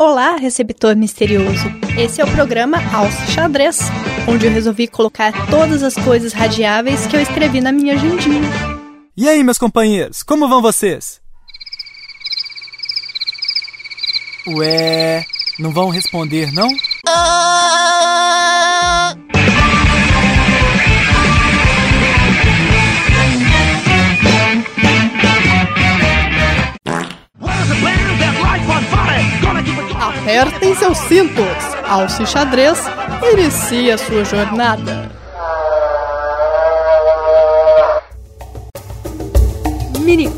Olá, 0.00 0.36
receptor 0.36 0.94
misterioso. 0.94 1.64
Esse 1.98 2.20
é 2.20 2.24
o 2.24 2.30
programa 2.30 2.78
Alce 2.94 3.32
Xadrez, 3.32 3.80
onde 4.28 4.46
eu 4.46 4.52
resolvi 4.52 4.86
colocar 4.86 5.32
todas 5.50 5.82
as 5.82 5.96
coisas 5.96 6.32
radiáveis 6.32 7.04
que 7.08 7.16
eu 7.16 7.20
escrevi 7.20 7.60
na 7.60 7.72
minha 7.72 7.94
agendinha. 7.94 8.48
E 9.16 9.28
aí, 9.28 9.42
meus 9.42 9.58
companheiros, 9.58 10.22
como 10.22 10.48
vão 10.48 10.62
vocês? 10.62 11.20
Ué, 14.46 15.24
não 15.58 15.72
vão 15.72 15.88
responder, 15.88 16.52
não? 16.52 16.68
Ah! 17.08 18.77
Apertem 30.28 30.74
seus 30.76 30.98
cintos. 30.98 31.46
Alce 31.88 32.26
Xadrez 32.26 32.78
inicia 33.32 33.96
sua 33.96 34.26
jornada. 34.26 35.10
Mini 40.00 40.28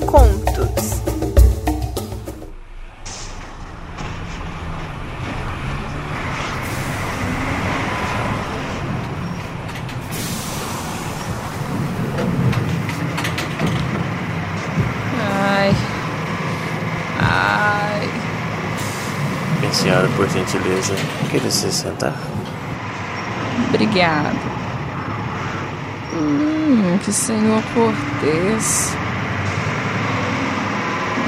gentileza, 20.50 20.94
queira 21.30 21.50
se 21.50 21.70
sentar. 21.70 22.12
Obrigado. 23.68 24.36
Hum, 26.12 26.98
que 27.04 27.12
senhor 27.12 27.62
cortês. 27.72 28.96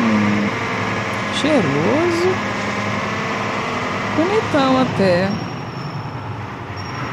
Hum, 0.00 0.48
cheiroso. 1.40 2.34
Bonitão 4.16 4.80
até. 4.82 5.30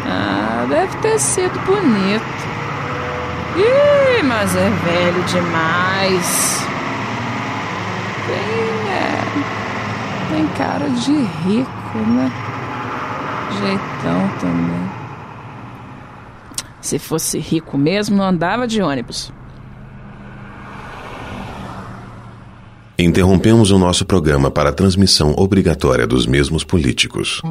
Ah, 0.08 0.66
deve 0.68 0.98
ter 0.98 1.20
sido 1.20 1.60
bonito. 1.66 2.40
Ih, 3.56 4.24
mas 4.24 4.56
é 4.56 4.70
velho 4.70 5.24
demais. 5.24 6.66
Tem, 8.26 8.94
é, 8.94 9.22
tem 10.30 10.48
cara 10.58 10.90
de 10.90 11.14
rico, 11.46 11.79
né? 11.98 12.32
Jeitão 13.60 14.30
também. 14.40 14.90
Se 16.82 16.98
fosse 16.98 17.40
rico 17.40 17.78
mesmo, 17.78 18.18
não 18.18 18.26
andava 18.26 18.68
de 18.68 18.82
ônibus. 18.82 19.32
Interrompemos 22.98 23.72
o 23.72 23.80
nosso 23.80 24.06
programa 24.06 24.52
para 24.52 24.70
a 24.70 24.74
transmissão 24.74 25.34
obrigatória 25.38 26.06
dos 26.06 26.26
mesmos 26.26 26.64
políticos. 26.64 27.42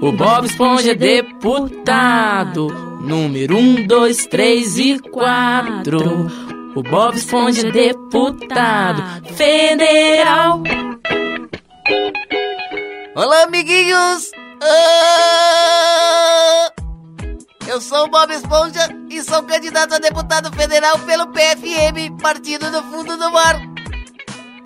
O 0.00 0.12
Bob 0.12 0.46
Esponja 0.46 0.92
é 0.92 0.94
deputado. 0.94 2.68
Número 3.00 3.56
um, 3.56 3.86
dois, 3.86 4.26
três 4.26 4.76
e 4.78 4.98
quatro. 4.98 6.45
O 6.76 6.82
Bob 6.82 7.16
Esponja 7.16 7.66
é 7.66 7.70
deputado 7.72 9.02
federal. 9.34 10.62
Olá, 13.14 13.44
amiguinhos! 13.44 14.30
Ah! 14.62 14.66
Eu 17.66 17.80
sou 17.80 18.04
o 18.04 18.08
Bob 18.08 18.30
Esponja 18.30 18.94
e 19.08 19.22
sou 19.22 19.42
candidato 19.44 19.94
a 19.94 19.98
deputado 19.98 20.54
federal 20.54 20.98
pelo 20.98 21.28
PFM, 21.28 22.14
Partido 22.20 22.70
do 22.70 22.82
Fundo 22.82 23.16
do 23.16 23.30
Mar. 23.30 23.58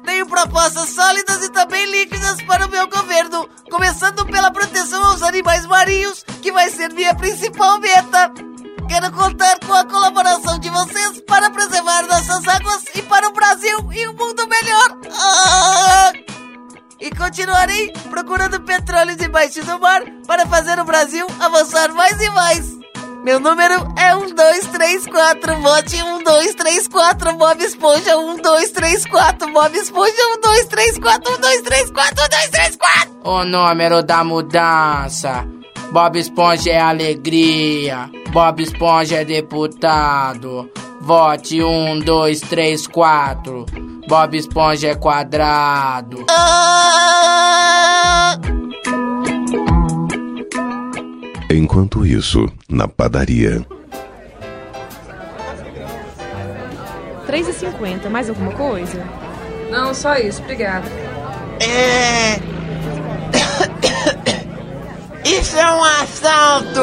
Tenho 0.05 0.27
propostas 0.27 0.89
sólidas 0.89 1.45
e 1.45 1.53
também 1.53 1.89
líquidas 1.93 2.43
para 2.43 2.67
o 2.67 2.71
meu 2.71 2.89
governo, 2.89 3.49
começando 3.71 4.27
pela 4.27 4.51
proteção 4.51 5.05
aos 5.05 5.23
animais 5.23 5.65
marinhos, 5.65 6.25
que 6.43 6.51
vai 6.51 6.71
ser 6.71 6.93
minha 6.93 7.15
principal 7.15 7.79
meta. 7.79 8.50
Quero 8.91 9.13
contar 9.13 9.57
com 9.61 9.73
a 9.73 9.85
colaboração 9.85 10.59
de 10.59 10.69
vocês 10.69 11.21
para 11.21 11.49
preservar 11.49 12.09
nossas 12.09 12.49
águas 12.49 12.83
e 12.93 13.03
para 13.03 13.29
o 13.29 13.33
Brasil 13.33 13.89
e 13.93 14.09
um 14.09 14.15
mundo 14.15 14.49
melhor. 14.49 14.99
Ah! 15.13 16.13
E 16.99 17.09
continuarei 17.15 17.93
procurando 18.11 18.61
petróleo 18.63 19.15
debaixo 19.15 19.65
do 19.65 19.79
mar 19.79 20.03
para 20.27 20.45
fazer 20.49 20.81
o 20.81 20.85
Brasil 20.85 21.25
avançar 21.39 21.93
mais 21.93 22.21
e 22.21 22.31
mais. 22.31 22.81
Meu 23.23 23.39
número 23.39 23.75
é 23.97 24.13
1234. 24.13 25.57
Vote 25.59 26.03
1234. 26.03 27.33
Bob 27.37 27.63
Esponja 27.63 28.17
1234. 28.17 29.53
Bob 29.53 29.79
Esponja 29.79 30.27
1234. 30.43 31.31
1234. 31.31 32.19
1234. 32.19 33.21
O 33.23 33.45
número 33.45 34.03
da 34.03 34.25
mudança. 34.25 35.60
Bob 35.93 36.17
Esponja 36.17 36.71
é 36.71 36.79
alegria. 36.79 38.09
Bob 38.33 38.63
Esponja 38.63 39.17
é 39.17 39.25
deputado. 39.25 40.71
Vote 41.01 41.63
1, 41.63 41.99
2, 42.01 42.41
3, 42.43 42.87
4. 42.87 43.67
Bob 44.07 44.37
Esponja 44.37 44.91
é 44.91 44.95
quadrado. 44.95 46.25
Ah! 46.31 48.39
Enquanto 51.51 52.07
isso, 52.07 52.47
na 52.69 52.87
padaria. 52.87 53.67
3,50. 57.27 58.09
Mais 58.09 58.29
alguma 58.29 58.53
coisa? 58.53 59.03
Não, 59.71 59.93
só 59.93 60.15
isso, 60.15 60.41
obrigada. 60.43 60.87
É. 61.61 62.60
Isso 65.31 65.57
é 65.57 65.73
um 65.73 65.85
assalto! 65.85 66.81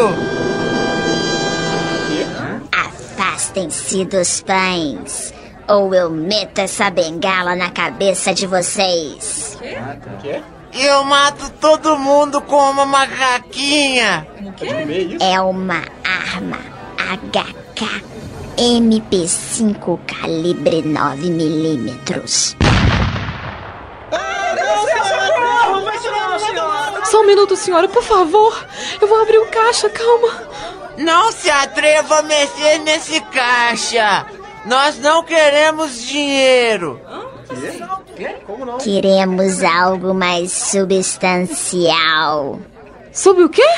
Afastem-se 2.72 4.06
dos 4.06 4.40
pães, 4.40 5.34
ou 5.68 5.94
eu 5.94 6.10
meto 6.10 6.60
essa 6.60 6.90
bengala 6.90 7.58
na 7.58 7.70
cabeça 7.72 8.34
de 8.34 8.48
vocês. 8.48 9.58
Eu 10.74 11.04
mato 11.04 11.50
todo 11.60 12.00
mundo 12.00 12.40
com 12.40 12.72
uma 12.72 12.86
macaquinha! 12.86 14.26
É 15.20 15.42
uma 15.42 15.84
arma 16.06 16.58
HK 16.98 18.02
MP5 18.58 20.00
calibre 20.08 20.82
9 20.84 21.30
milímetros. 21.30 22.57
Só 27.10 27.22
um 27.22 27.26
minuto, 27.26 27.56
senhora, 27.56 27.88
por 27.88 28.04
favor. 28.04 28.66
Eu 29.00 29.08
vou 29.08 29.22
abrir 29.22 29.38
o 29.38 29.48
caixa, 29.48 29.90
calma. 29.90 30.28
Não 30.98 31.32
se 31.32 31.50
atreva 31.50 32.20
a 32.20 32.24
mexer 32.24 32.80
nesse 32.80 33.22
caixa! 33.22 34.26
Nós 34.66 35.00
não 35.00 35.24
queremos 35.24 36.04
dinheiro! 36.04 37.00
Queremos 38.84 39.64
algo 39.64 40.14
mais 40.14 40.52
substancial. 40.52 42.60
Sobre 43.14 43.44
o 43.44 43.50
quê? 43.50 43.70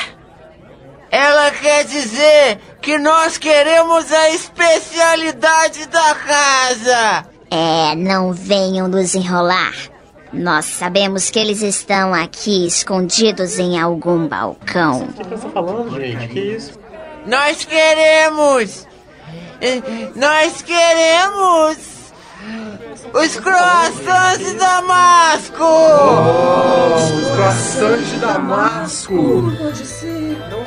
Ela 1.10 1.50
quer 1.50 1.84
dizer 1.84 2.58
que 2.80 2.98
nós 2.98 3.38
queremos 3.38 4.10
a 4.10 4.30
especialidade 4.30 5.86
da 5.86 6.14
casa! 6.14 7.26
É, 7.50 7.94
não 7.94 8.32
venham 8.32 8.88
nos 8.88 9.14
enrolar. 9.14 9.89
Nós 10.32 10.64
sabemos 10.66 11.28
que 11.30 11.38
eles 11.38 11.60
estão 11.62 12.14
aqui 12.14 12.66
escondidos 12.66 13.58
em 13.58 13.78
algum 13.80 14.28
balcão. 14.28 15.08
Nós 17.26 17.64
queremos! 17.64 18.86
eh, 19.60 19.82
Nós 20.14 20.62
queremos! 20.62 21.76
Os 23.12 23.36
croissants 23.40 24.38
de 24.38 24.54
Damasco! 24.54 25.64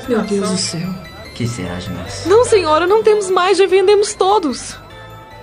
Meu 0.07 0.21
Deus 0.21 0.49
do 0.49 0.57
céu. 0.57 0.89
Que 1.35 1.47
será 1.47 1.75
de 1.75 1.89
nós? 1.91 2.25
Não, 2.27 2.45
senhora, 2.45 2.85
não 2.85 3.01
temos 3.01 3.29
mais, 3.31 3.57
já 3.57 3.65
vendemos 3.65 4.13
todos. 4.13 4.77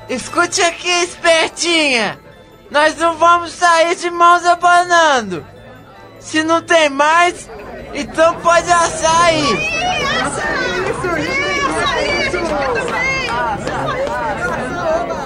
Escute 0.08 0.60
aqui, 0.62 0.88
espertinha! 0.88 2.18
Nós 2.70 2.96
não 2.96 3.16
vamos 3.16 3.52
sair 3.52 3.96
de 3.96 4.10
mãos 4.10 4.44
abanando! 4.46 5.44
Se 6.20 6.44
não 6.44 6.62
tem 6.62 6.88
mais, 6.88 7.50
então 7.94 8.34
pode 8.40 8.70
assar 8.70 9.24
aí! 9.24 9.80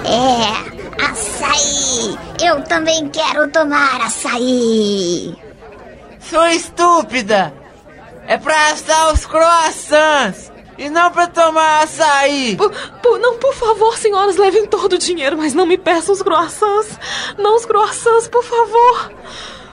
É, 0.05 1.05
açaí! 1.05 2.17
Eu 2.41 2.63
também 2.63 3.09
quero 3.09 3.47
tomar 3.51 4.01
açaí! 4.01 5.35
Sua 6.19 6.53
estúpida! 6.53 7.53
É 8.27 8.37
pra 8.37 8.69
assar 8.69 9.13
os 9.13 9.23
croissants! 9.25 10.54
E 10.77 10.89
não 10.89 11.09
pra 11.09 11.27
tomar 11.27 11.83
açaí! 11.83 12.55
Por, 12.57 12.69
por, 13.01 13.19
não, 13.19 13.37
por 13.37 13.53
favor, 13.53 13.97
senhoras, 13.97 14.35
levem 14.35 14.65
todo 14.65 14.93
o 14.93 14.97
dinheiro, 14.97 15.37
mas 15.37 15.53
não 15.53 15.65
me 15.65 15.77
peçam 15.77 16.13
os 16.13 16.21
croissants! 16.21 16.99
Não 17.37 17.55
os 17.55 17.65
croissants, 17.65 18.27
por 18.27 18.43
favor! 18.43 19.11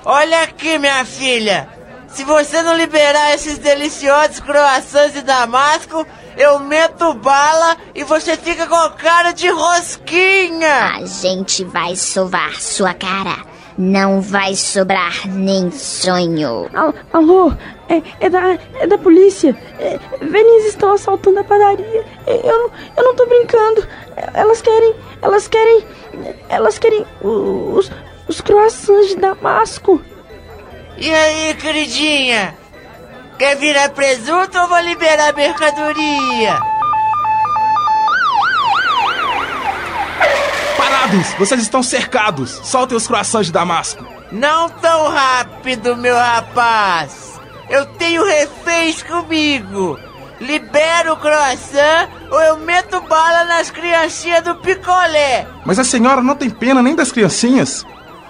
Olha 0.04 0.42
aqui, 0.42 0.78
minha 0.78 1.04
filha! 1.04 1.68
Se 2.08 2.24
você 2.24 2.62
não 2.62 2.76
liberar 2.76 3.34
esses 3.34 3.58
deliciosos 3.58 4.38
croissants 4.40 5.14
de 5.14 5.22
damasco, 5.22 6.06
eu 6.36 6.58
meto 6.58 7.14
bala 7.14 7.76
e 7.94 8.04
você 8.04 8.36
fica 8.36 8.66
com 8.66 8.90
cara 8.90 9.32
de 9.32 9.48
rosquinha! 9.48 10.98
A 10.98 11.06
gente 11.06 11.64
vai 11.64 11.96
sovar 11.96 12.60
sua 12.60 12.92
cara. 12.94 13.50
Não 13.78 14.20
vai 14.20 14.54
sobrar 14.54 15.26
nem 15.26 15.70
sonho. 15.70 16.68
Alô, 17.10 17.52
é, 17.92 18.02
é, 18.20 18.30
da, 18.30 18.58
é 18.80 18.86
da 18.86 18.96
polícia. 18.96 19.54
É, 19.78 19.98
estão 20.66 20.92
assaltando 20.92 21.40
a 21.40 21.44
padaria. 21.44 22.04
É, 22.26 22.40
eu, 22.42 22.58
não, 22.58 22.70
eu 22.96 23.04
não 23.04 23.14
tô 23.14 23.26
brincando. 23.26 23.86
Elas 24.32 24.62
querem. 24.62 24.94
Elas 25.20 25.48
querem. 25.48 25.84
Elas 26.48 26.78
querem 26.78 27.04
os, 27.20 27.90
os 28.26 28.40
croissants 28.40 29.08
de 29.08 29.16
Damasco. 29.16 30.00
E 30.96 31.10
aí, 31.10 31.54
queridinha? 31.54 32.56
Quer 33.38 33.56
virar 33.56 33.90
presunto 33.90 34.58
ou 34.58 34.68
vou 34.68 34.80
liberar 34.80 35.30
a 35.30 35.32
mercadoria? 35.32 36.60
Parados! 40.76 41.32
Vocês 41.38 41.62
estão 41.62 41.82
cercados! 41.82 42.60
Soltem 42.62 42.96
os 42.96 43.06
croissants 43.06 43.46
de 43.46 43.52
Damasco! 43.52 44.06
Não 44.30 44.68
tão 44.68 45.08
rápido, 45.08 45.96
meu 45.96 46.14
rapaz! 46.14 47.31
Eu 47.72 47.86
tenho 47.86 48.22
reféns 48.22 49.02
comigo! 49.02 49.98
Libera 50.38 51.10
o 51.10 51.16
croissant 51.16 52.06
ou 52.30 52.38
eu 52.38 52.58
meto 52.58 53.00
bala 53.00 53.44
nas 53.44 53.70
criancinhas 53.70 54.44
do 54.44 54.54
picolé! 54.56 55.46
Mas 55.64 55.78
a 55.78 55.84
senhora 55.84 56.20
não 56.20 56.36
tem 56.36 56.50
pena 56.50 56.82
nem 56.82 56.94
das 56.94 57.10
criancinhas? 57.10 57.86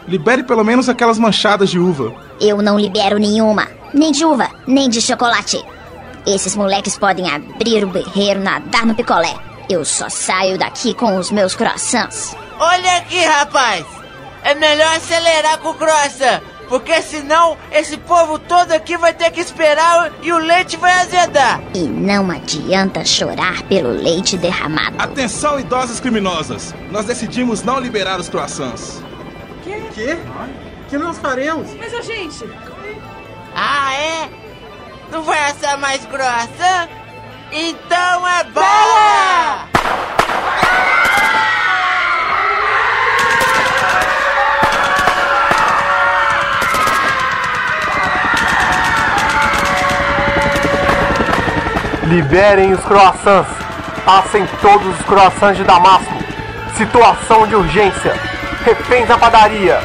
Libere 0.06 0.44
pelo 0.44 0.62
menos 0.62 0.88
aquelas 0.88 1.18
manchadas 1.18 1.70
de 1.70 1.78
uva. 1.80 2.14
Eu 2.40 2.62
não 2.62 2.78
libero 2.78 3.18
nenhuma. 3.18 3.66
Nem 3.92 4.12
de 4.12 4.24
uva, 4.24 4.48
nem 4.64 4.88
de 4.88 5.02
chocolate. 5.02 5.60
Esses 6.24 6.54
moleques 6.54 6.96
podem 6.96 7.28
abrir 7.28 7.82
o 7.82 7.88
berreiro, 7.88 8.38
nadar 8.38 8.86
no 8.86 8.94
picolé. 8.94 9.34
Eu 9.68 9.84
só 9.84 10.08
saio 10.08 10.56
daqui 10.56 10.94
com 10.94 11.16
os 11.16 11.32
meus 11.32 11.56
croissants. 11.56 12.36
Olha 12.60 12.98
aqui, 12.98 13.18
rapaz! 13.24 13.84
É 14.44 14.54
melhor 14.54 14.96
acelerar 14.96 15.58
com 15.58 15.70
o 15.70 15.74
croissant, 15.74 16.40
porque 16.69 17.00
senão 17.03 17.56
esse 17.70 17.97
povo 17.97 18.38
todo 18.38 18.73
aqui 18.73 18.97
vai 18.97 19.12
ter 19.12 19.31
que 19.31 19.41
esperar 19.41 20.12
e 20.23 20.32
o 20.32 20.38
leite 20.38 20.76
vai 20.76 20.93
azedar. 20.93 21.61
E 21.75 21.81
não 21.81 22.31
adianta 22.31 23.05
chorar 23.05 23.62
pelo 23.64 23.91
leite 23.91 24.37
derramado. 24.37 24.97
Atenção, 24.99 25.59
idosas 25.61 26.00
criminosas! 26.00 26.75
Nós 26.91 27.06
decidimos 27.06 27.62
não 27.62 27.79
liberar 27.79 28.20
os 28.20 28.29
croissants. 28.29 29.03
Que? 29.62 29.81
Que? 29.93 30.19
Que 30.88 30.99
nós 30.99 31.19
faremos? 31.19 31.69
Mas 31.79 31.94
a 31.94 32.03
gente... 32.03 32.44
Ah, 33.55 33.94
é? 33.94 34.31
Não 35.11 35.23
vai 35.23 35.43
assar 35.44 35.79
mais 35.79 36.05
croissant? 36.06 36.88
Então 37.53 38.29
é 38.29 38.44
bala! 38.44 39.71
Liberem 52.12 52.75
os 52.75 52.81
croissants. 52.85 53.49
Assem 54.06 54.47
todos 54.61 54.87
os 54.87 55.06
croissants 55.06 55.56
de 55.56 55.64
Damasco. 55.64 56.12
Situação 56.76 57.47
de 57.47 57.56
urgência. 57.56 58.14
Reféns 58.67 59.11
à 59.11 59.17
padaria. 59.17 59.81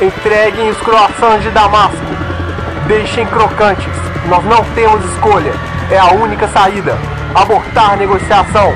Entreguem 0.00 0.70
os 0.70 0.78
croissants 0.78 1.42
de 1.42 1.50
Damasco. 1.50 1.98
Deixem 2.86 3.26
crocantes. 3.26 3.92
Nós 4.28 4.44
não 4.44 4.62
temos 4.76 5.04
escolha. 5.12 5.52
É 5.90 5.98
a 5.98 6.12
única 6.12 6.46
saída. 6.50 6.96
Abortar 7.34 7.96
negociação. 7.96 8.72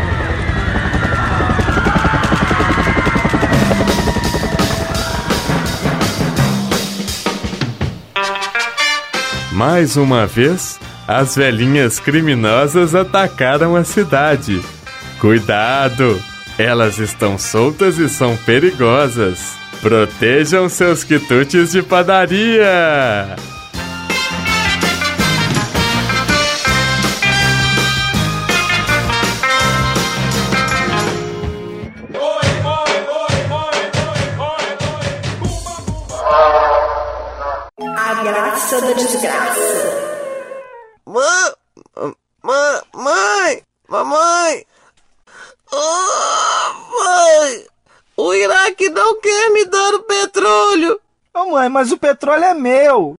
Mais 9.53 9.97
uma 9.97 10.27
vez, 10.27 10.81
as 11.07 11.37
velhinhas 11.37 12.01
criminosas 12.01 12.95
atacaram 12.95 13.77
a 13.77 13.85
cidade. 13.85 14.61
Cuidado! 15.21 16.21
Elas 16.59 16.99
estão 16.99 17.39
soltas 17.39 17.99
e 17.99 18.09
são 18.09 18.37
perigosas. 18.39 19.55
Protejam 19.81 20.69
seus 20.69 21.05
quitutes 21.05 21.73
de 21.73 21.83
padaria! 21.83 23.37
A 37.99 38.23
graça 38.25 38.81
da 38.81 38.93
desgraça. 38.93 40.07
Mãe! 41.07 41.53
Mãe! 42.43 42.83
Mãe! 42.95 43.63
Mamãe! 43.89 44.67
Oh, 45.73 46.75
mãe! 47.05 47.67
O 48.17 48.35
Iraque 48.35 48.89
não 48.89 49.21
quer 49.21 49.51
me 49.51 49.65
dar 49.67 49.95
o 49.95 50.03
petróleo! 50.03 51.01
Oh, 51.35 51.53
mãe, 51.53 51.66
mas 51.77 51.93
o 51.93 51.99
petróleo 51.99 52.43
é 52.43 52.55
meu! 52.55 53.15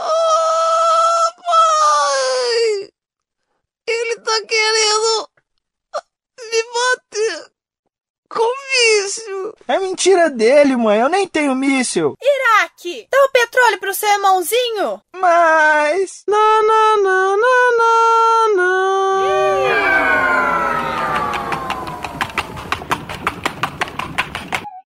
Oh, 0.00 1.30
mãe! 1.46 2.90
Ele 3.86 4.16
tá 4.16 4.32
querendo 4.48 5.28
me 6.40 6.60
bater 6.74 7.52
com 8.28 8.52
vício! 8.72 9.54
É 9.68 9.78
mentira 9.78 10.28
dele, 10.28 10.76
mãe. 10.76 10.98
Eu 10.98 11.08
nem 11.08 11.28
tenho 11.28 11.54
míssil. 11.54 12.16
Iraque, 12.20 13.06
dá 13.08 13.18
o 13.26 13.30
petróleo 13.30 13.78
pro 13.78 13.94
seu 13.94 14.08
irmãozinho? 14.08 15.00
Mas. 15.14 16.24
Não, 16.26 16.66
não, 16.66 17.00
não, 17.00 17.36
não, 17.36 17.76
não, 17.76 18.56
não. 18.56 19.22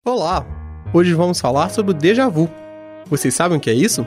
Olá! 0.03 0.43
Hoje 0.91 1.13
vamos 1.13 1.39
falar 1.39 1.69
sobre 1.69 1.91
o 1.91 1.93
déjà 1.93 2.27
vu. 2.27 2.49
Vocês 3.09 3.33
sabem 3.33 3.57
o 3.57 3.61
que 3.61 3.69
é 3.69 3.73
isso? 3.73 4.05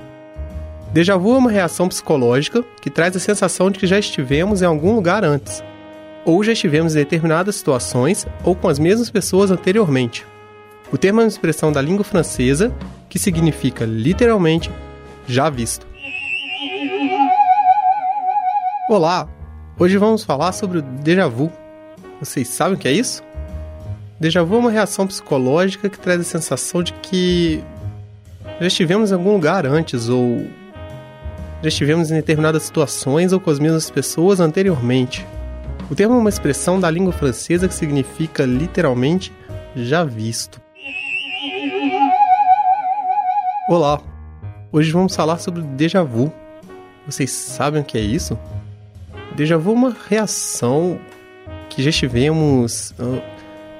Déjà 0.92 1.16
vu 1.16 1.34
é 1.34 1.38
uma 1.38 1.50
reação 1.50 1.88
psicológica 1.88 2.64
que 2.80 2.88
traz 2.88 3.14
a 3.14 3.20
sensação 3.20 3.70
de 3.70 3.78
que 3.78 3.86
já 3.86 3.98
estivemos 3.98 4.62
em 4.62 4.64
algum 4.64 4.94
lugar 4.94 5.24
antes, 5.24 5.62
ou 6.24 6.42
já 6.42 6.52
estivemos 6.52 6.94
em 6.94 6.98
determinadas 6.98 7.56
situações 7.56 8.26
ou 8.42 8.54
com 8.54 8.68
as 8.68 8.78
mesmas 8.78 9.10
pessoas 9.10 9.50
anteriormente. 9.50 10.24
O 10.90 10.96
termo 10.96 11.20
é 11.20 11.24
uma 11.24 11.28
expressão 11.28 11.70
da 11.70 11.82
língua 11.82 12.04
francesa 12.04 12.72
que 13.08 13.18
significa 13.18 13.84
literalmente 13.84 14.70
já 15.26 15.50
visto. 15.50 15.86
Olá! 18.88 19.28
Hoje 19.78 19.98
vamos 19.98 20.24
falar 20.24 20.52
sobre 20.52 20.78
o 20.78 20.82
déjà 20.82 21.28
vu. 21.28 21.52
Vocês 22.20 22.48
sabem 22.48 22.74
o 22.74 22.78
que 22.78 22.88
é 22.88 22.92
isso? 22.92 23.22
Déjà 24.18 24.42
vu 24.42 24.54
é 24.54 24.58
uma 24.58 24.70
reação 24.70 25.06
psicológica 25.06 25.90
que 25.90 25.98
traz 25.98 26.20
a 26.20 26.24
sensação 26.24 26.82
de 26.82 26.92
que 26.94 27.62
já 28.60 28.66
estivemos 28.66 29.10
em 29.10 29.14
algum 29.14 29.32
lugar 29.32 29.66
antes 29.66 30.08
ou 30.08 30.46
já 31.62 31.68
estivemos 31.68 32.10
em 32.10 32.14
determinadas 32.14 32.64
situações 32.64 33.32
ou 33.32 33.40
com 33.40 33.50
as 33.50 33.58
mesmas 33.58 33.90
pessoas 33.90 34.40
anteriormente. 34.40 35.26
O 35.90 35.94
termo 35.94 36.14
é 36.14 36.18
uma 36.18 36.28
expressão 36.28 36.80
da 36.80 36.90
língua 36.90 37.12
francesa 37.12 37.68
que 37.68 37.74
significa 37.74 38.44
literalmente 38.44 39.32
já 39.74 40.04
visto. 40.04 40.60
Olá! 43.68 44.00
Hoje 44.72 44.90
vamos 44.90 45.14
falar 45.14 45.38
sobre 45.38 45.62
déjà 45.62 46.02
vu. 46.02 46.32
Vocês 47.06 47.30
sabem 47.30 47.82
o 47.82 47.84
que 47.84 47.98
é 47.98 48.00
isso? 48.00 48.38
Déjà 49.34 49.56
vu 49.56 49.70
é 49.70 49.74
uma 49.74 49.96
reação 50.08 50.98
que 51.68 51.82
já 51.82 51.90
estivemos 51.90 52.92
uh, 52.98 53.22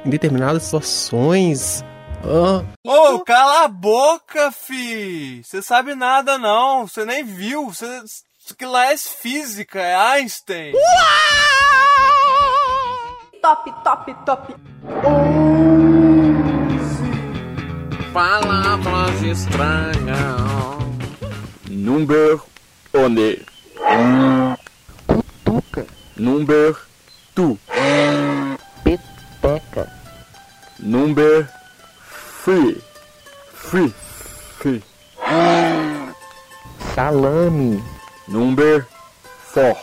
em 0.05 0.11
determinadas 0.11 0.65
situações. 0.65 1.85
Ô, 2.29 2.65
oh, 2.85 3.21
cala 3.21 3.67
a 3.67 3.69
boca, 3.69 4.51
fi! 4.51 5.45
Você 5.45 5.63
sabe 5.63 5.95
nada, 5.95 6.37
não. 6.37 6.85
Você 6.85 7.05
nem 7.05 7.23
viu. 7.23 7.73
Cê... 7.73 7.87
Isso 8.05 8.57
que 8.57 8.67
lá 8.67 8.93
é 8.93 8.97
física, 8.97 9.81
é 9.81 9.95
Einstein. 9.95 10.73
Top, 13.41 13.73
top, 13.85 14.15
top. 14.25 14.57
Onze 15.05 15.37
palavras 18.13 19.23
estranhas. 19.23 20.41
Number 21.71 22.41
one. 22.93 23.47
Putuca. 25.07 25.87
Number 26.17 26.77
two. 27.37 27.57
Peteca. 28.83 29.93
Number 30.81 31.49
three. 32.47 32.81
Three. 33.55 33.93
Three. 34.63 34.83
Salame. 36.95 37.83
Number 38.29 38.87
four. 39.51 39.75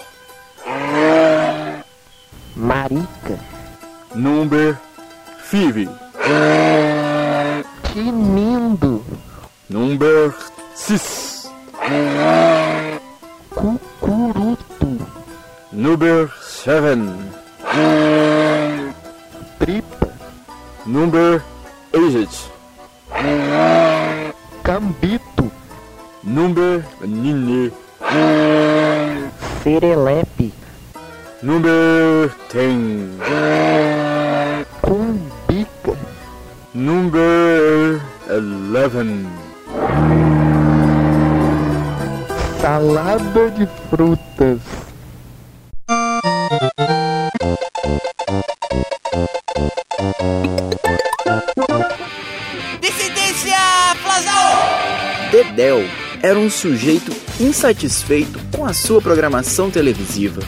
Marica. 2.56 3.38
Number 4.16 4.80
five. 5.44 5.92
Que 7.84 8.00
lindo. 8.00 9.04
Number 9.68 10.34
six. 10.74 11.50
Cucuruto. 13.52 15.06
Number 15.74 16.32
seven. 16.42 17.28
Tripa. 19.60 20.08
Number 20.86 21.44
eight. 21.94 22.53
Cambito. 24.64 25.52
Number 26.24 26.86
nine. 27.02 27.72
Serelepe. 29.62 30.52
Number 31.42 32.32
ten. 32.48 33.20
Cumbica. 34.82 35.98
Number 36.74 38.02
eleven. 38.30 39.28
Salada 42.62 43.50
de 43.52 43.68
frutas. 43.90 44.62
Dedel 55.44 55.84
era 56.22 56.40
um 56.40 56.50
sujeito 56.50 57.12
insatisfeito 57.40 58.40
com 58.56 58.66
a 58.66 58.74
sua 58.74 59.02
programação 59.02 59.70
televisiva. 59.70 60.42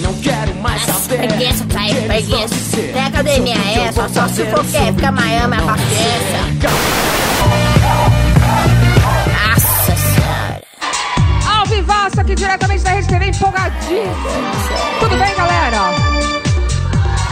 Não 0.00 0.14
quero 0.14 0.54
mais 0.56 0.82
saber. 0.82 1.28
Preguiça, 1.28 1.64
pai, 1.72 1.94
preguiça. 2.06 2.76
Tem 2.92 3.04
academia 3.04 3.54
é 3.54 3.92
só, 3.92 4.08
só 4.08 4.28
se 4.28 4.44
for 4.46 4.64
quer 4.66 4.92
ficar 4.94 5.12
minha 5.12 5.48
paciência. 5.48 6.40
Nossa 9.46 9.96
senhora. 9.96 10.62
Ao 11.46 11.66
vivaço 11.66 12.20
aqui 12.20 12.34
diretamente 12.34 12.82
da 12.82 12.90
Rede 12.90 13.08
TV, 13.08 13.26
empolgadíssimo. 13.26 14.10
Tudo 14.98 15.16
bem, 15.16 15.34
galera? 15.36 15.94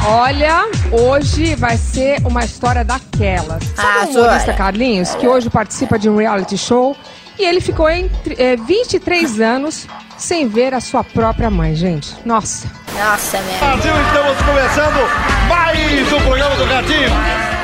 Olha, 0.06 0.68
hoje 0.92 1.54
vai 1.54 1.76
ser 1.76 2.18
uma 2.24 2.44
história 2.44 2.84
daquelas. 2.84 3.62
Sabe 3.76 3.88
Ah, 3.88 4.06
o 4.06 4.10
humorista. 4.20 4.52
Carlinhos, 4.52 5.14
que 5.14 5.26
hoje 5.26 5.50
participa 5.50 5.98
de 5.98 6.08
um 6.08 6.16
reality 6.16 6.56
show 6.56 6.96
e 7.38 7.44
ele 7.44 7.60
ficou 7.60 7.88
entre 7.88 8.34
eh, 8.38 8.56
23 8.56 9.40
anos 9.40 9.86
sem 10.16 10.48
ver 10.48 10.74
a 10.74 10.80
sua 10.80 11.04
própria 11.04 11.50
mãe, 11.50 11.74
gente. 11.76 12.14
Nossa. 12.24 12.68
Nossa, 12.98 13.38
minha. 13.42 13.58
Brasil, 13.58 13.92
estamos 14.06 14.42
começando 14.42 15.48
mais 15.48 16.12
um 16.12 16.20
programa 16.22 16.56
do 16.56 16.66
Gatinho. 16.66 17.10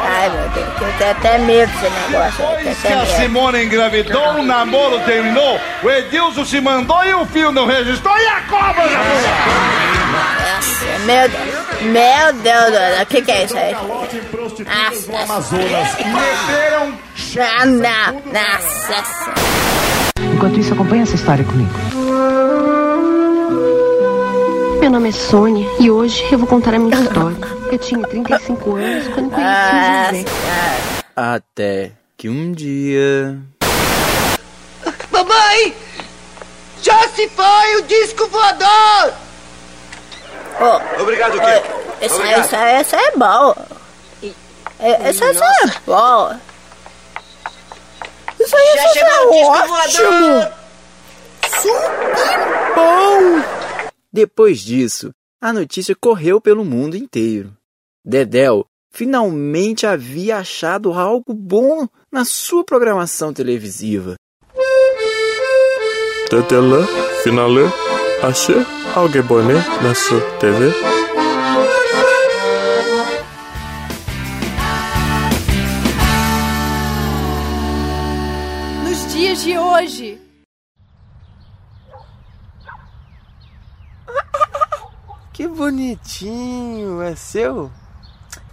Ai, 0.06 0.28
meu 0.30 0.48
Deus, 0.50 0.66
eu 0.80 0.92
tenho 0.98 1.10
até 1.10 1.38
medo 1.38 1.72
desse 1.72 2.12
negócio. 2.12 2.44
Se 2.80 2.86
até 2.86 2.94
a. 3.02 3.06
Simone 3.06 3.64
engravidou, 3.64 4.34
o 4.34 4.42
namoro 4.44 5.00
terminou, 5.00 5.58
o 5.82 5.90
Edilson 5.90 6.44
se 6.44 6.60
mandou 6.60 7.02
e 7.04 7.14
o 7.14 7.26
filho 7.26 7.50
não 7.50 7.66
registrou 7.66 8.16
e 8.16 8.26
a 8.26 8.40
cobra 8.42 8.88
já 8.88 8.98
Nossa, 10.54 10.98
meu 11.04 11.28
Deus. 11.28 11.53
Meu 11.84 12.32
Deus, 12.32 12.64
do 12.66 12.76
céu. 12.76 13.02
o 13.02 13.06
que, 13.06 13.22
que 13.22 13.30
é 13.30 13.44
isso 13.44 13.56
aí? 13.56 13.72
Nossa, 13.74 15.22
Amazonas. 15.22 15.94
Meteram. 15.98 16.98
Ah, 17.38 17.66
não, 17.66 18.22
nossa. 18.32 19.34
Enquanto 20.34 20.60
isso, 20.60 20.72
acompanha 20.72 21.02
essa 21.02 21.14
história 21.14 21.44
comigo. 21.44 21.70
Meu 24.80 24.90
nome 24.90 25.08
é 25.08 25.12
Sônia 25.12 25.66
e 25.80 25.90
hoje 25.90 26.24
eu 26.30 26.38
vou 26.38 26.46
contar 26.46 26.74
a 26.74 26.78
minha 26.78 26.94
história. 26.94 27.36
Eu 27.70 27.78
tinha 27.78 28.06
35 28.06 28.76
anos 28.76 29.08
quando 29.08 29.30
conheci 29.30 30.14
o 30.14 30.18
José. 30.18 30.24
Até 31.16 31.92
que 32.16 32.28
um 32.28 32.52
dia. 32.52 33.38
Mamãe! 35.10 35.74
Já 36.82 37.08
se 37.08 37.28
foi 37.28 37.76
o 37.76 37.82
disco 37.82 38.28
voador! 38.28 39.23
Obrigado, 41.00 41.32
quê? 41.40 42.04
Isso, 42.06 42.20
aí, 42.22 42.40
isso, 42.40 42.56
aí, 42.56 42.80
isso 42.82 42.96
aí 42.96 43.04
é 43.04 43.16
bom. 43.16 43.54
É- 44.80 45.10
Isso, 45.10 45.24
isso 45.24 45.42
é 45.44 45.66
bom. 45.86 46.38
Isso 48.40 48.56
aí, 48.56 48.74
Já 48.76 48.84
isso 48.84 48.92
chegou 48.92 49.10
é 49.10 49.20
o 49.22 49.30
disco 49.30 49.74
ótimo. 49.74 50.64
Super 51.62 52.74
bom! 52.74 53.42
Depois 54.12 54.60
disso, 54.60 55.10
a 55.40 55.52
notícia 55.52 55.94
correu 55.98 56.40
pelo 56.40 56.64
mundo 56.64 56.96
inteiro. 56.96 57.52
Dedel 58.04 58.66
finalmente 58.92 59.86
havia 59.86 60.36
achado 60.38 60.92
algo 60.92 61.32
bom 61.34 61.86
na 62.12 62.24
sua 62.24 62.62
programação 62.64 63.32
televisiva. 63.32 64.14
Dedele, 66.30 66.86
finale, 67.22 67.62
achei 68.22 68.56
algo 68.94 69.22
boné 69.24 69.54
na 69.82 69.92
sua 69.92 70.20
TV? 70.38 70.72
Nos 78.84 79.12
dias 79.12 79.42
de 79.42 79.58
hoje. 79.58 80.20
Que 85.32 85.48
bonitinho, 85.48 87.02
é 87.02 87.16
seu? 87.16 87.64
O 87.64 87.70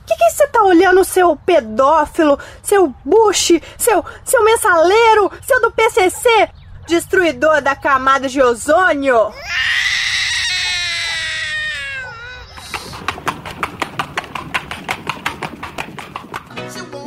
que, 0.08 0.16
que 0.16 0.32
você 0.32 0.48
tá 0.48 0.64
olhando, 0.64 1.04
seu 1.04 1.36
pedófilo, 1.36 2.40
seu 2.64 2.88
Bush, 3.06 3.52
seu, 3.78 4.04
seu 4.26 4.44
mensaleiro, 4.44 5.32
seu 5.46 5.62
do 5.62 5.72
PCC, 5.72 6.50
destruidor 6.88 7.62
da 7.62 7.76
camada 7.76 8.28
de 8.28 8.42
ozônio? 8.42 9.32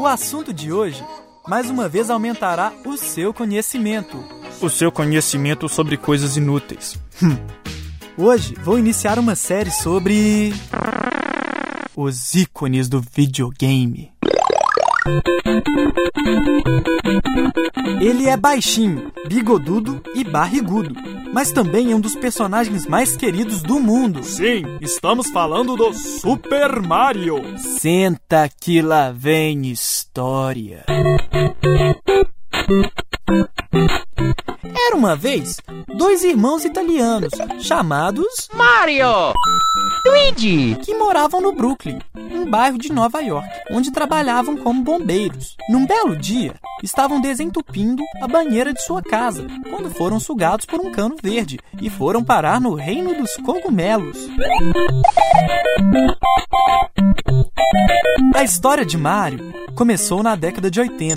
O 0.04 0.06
assunto 0.06 0.52
de 0.52 0.70
hoje, 0.70 1.02
mais 1.48 1.70
uma 1.70 1.88
vez, 1.88 2.10
aumentará 2.10 2.74
o 2.84 2.94
seu 2.94 3.32
conhecimento. 3.32 4.22
O 4.60 4.68
seu 4.68 4.92
conhecimento 4.92 5.66
sobre 5.66 5.96
coisas 5.96 6.36
inúteis. 6.36 7.00
Hum. 7.22 7.34
Hoje 8.14 8.54
vou 8.62 8.78
iniciar 8.78 9.18
uma 9.18 9.34
série 9.34 9.70
sobre. 9.70 10.52
Os 11.96 12.34
ícones 12.34 12.86
do 12.86 13.00
videogame. 13.00 14.12
Ele 18.00 18.26
é 18.26 18.36
baixinho, 18.36 19.12
bigodudo 19.28 20.02
e 20.14 20.24
barrigudo, 20.24 20.94
mas 21.32 21.52
também 21.52 21.92
é 21.92 21.94
um 21.94 22.00
dos 22.00 22.16
personagens 22.16 22.86
mais 22.86 23.16
queridos 23.16 23.62
do 23.62 23.78
mundo. 23.78 24.22
Sim, 24.22 24.64
estamos 24.80 25.30
falando 25.30 25.76
do 25.76 25.92
Super 25.92 26.80
Mario. 26.80 27.42
Senta 27.58 28.48
que 28.48 28.80
lá 28.80 29.10
vem 29.10 29.70
história. 29.70 30.84
Era 34.86 34.96
uma 34.96 35.16
vez 35.16 35.60
dois 35.96 36.22
irmãos 36.24 36.64
italianos 36.64 37.32
chamados 37.60 38.48
Mario! 38.52 39.32
Luigi, 40.06 40.76
que 40.82 40.94
moravam 40.94 41.40
no 41.40 41.52
Brooklyn, 41.52 41.98
um 42.14 42.44
bairro 42.44 42.76
de 42.76 42.92
Nova 42.92 43.20
York, 43.20 43.48
onde 43.70 43.90
trabalhavam 43.90 44.54
como 44.56 44.82
bombeiros. 44.82 45.56
Num 45.70 45.86
belo 45.86 46.14
dia, 46.14 46.54
estavam 46.82 47.20
desentupindo 47.20 48.02
a 48.20 48.28
banheira 48.28 48.74
de 48.74 48.82
sua 48.82 49.02
casa 49.02 49.46
quando 49.70 49.90
foram 49.90 50.20
sugados 50.20 50.66
por 50.66 50.78
um 50.78 50.92
cano 50.92 51.16
verde 51.22 51.58
e 51.80 51.88
foram 51.88 52.22
parar 52.22 52.60
no 52.60 52.74
reino 52.74 53.14
dos 53.14 53.34
cogumelos. 53.36 54.28
A 58.34 58.42
história 58.42 58.84
de 58.84 58.98
Mario 58.98 59.54
começou 59.74 60.22
na 60.22 60.36
década 60.36 60.70
de 60.70 60.80
80, 60.80 61.16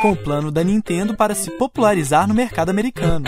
com 0.00 0.12
o 0.12 0.16
plano 0.16 0.50
da 0.50 0.62
Nintendo 0.62 1.14
para 1.14 1.34
se 1.34 1.50
popularizar 1.50 2.26
no 2.28 2.34
mercado 2.34 2.70
americano. 2.70 3.24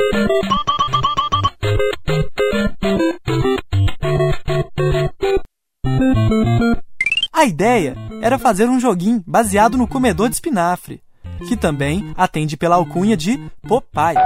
A 7.33 7.45
ideia 7.45 7.97
era 8.21 8.39
fazer 8.39 8.69
um 8.69 8.79
joguinho 8.79 9.23
baseado 9.27 9.77
no 9.77 9.89
comedor 9.89 10.29
de 10.29 10.35
espinafre. 10.37 11.03
que 11.49 11.57
também 11.57 12.13
atende 12.19 12.55
pela 12.55 12.77
alcunha 12.77 13.17
de 13.17 13.39
Popeye. 13.67 14.19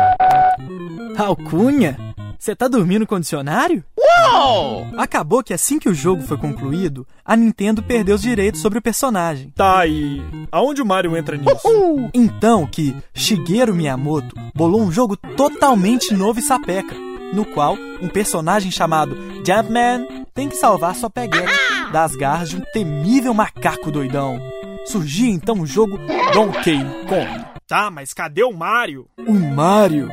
Alcunha? 1.16 1.96
Você 2.38 2.54
tá 2.54 2.68
dormindo 2.68 3.06
com 3.06 3.14
o 3.16 3.20
dicionário? 3.20 3.84
Uou! 3.96 4.86
Acabou 4.96 5.42
que 5.42 5.54
assim 5.54 5.78
que 5.78 5.88
o 5.88 5.94
jogo 5.94 6.22
foi 6.22 6.36
concluído, 6.36 7.06
a 7.24 7.36
Nintendo 7.36 7.82
perdeu 7.82 8.14
os 8.14 8.22
direitos 8.22 8.60
sobre 8.60 8.78
o 8.78 8.82
personagem. 8.82 9.50
Tá, 9.50 9.86
e 9.86 10.22
aonde 10.52 10.82
o 10.82 10.86
Mario 10.86 11.16
entra 11.16 11.36
nisso? 11.36 11.66
Uhul. 11.66 12.10
Então 12.12 12.66
que 12.66 12.94
Shigeru 13.14 13.74
Miyamoto 13.74 14.34
bolou 14.54 14.82
um 14.82 14.92
jogo 14.92 15.16
totalmente 15.16 16.12
novo 16.14 16.38
e 16.38 16.42
sapeca, 16.42 16.94
no 17.32 17.44
qual 17.44 17.76
um 18.00 18.08
personagem 18.08 18.70
chamado 18.70 19.16
Jumpman 19.46 20.06
tem 20.34 20.48
que 20.48 20.56
salvar 20.56 20.94
sua 20.94 21.10
peguete 21.10 21.52
das 21.92 22.14
garras 22.16 22.50
de 22.50 22.56
um 22.56 22.62
temível 22.72 23.32
macaco 23.32 23.90
doidão. 23.90 24.40
Surgia 24.84 25.30
então 25.30 25.60
o 25.60 25.66
jogo 25.66 25.98
Donkey 26.32 26.78
Kong. 27.08 27.44
Tá, 27.66 27.90
mas 27.90 28.12
cadê 28.12 28.42
o 28.44 28.52
Mario? 28.52 29.06
O 29.16 29.32
Mario? 29.32 30.10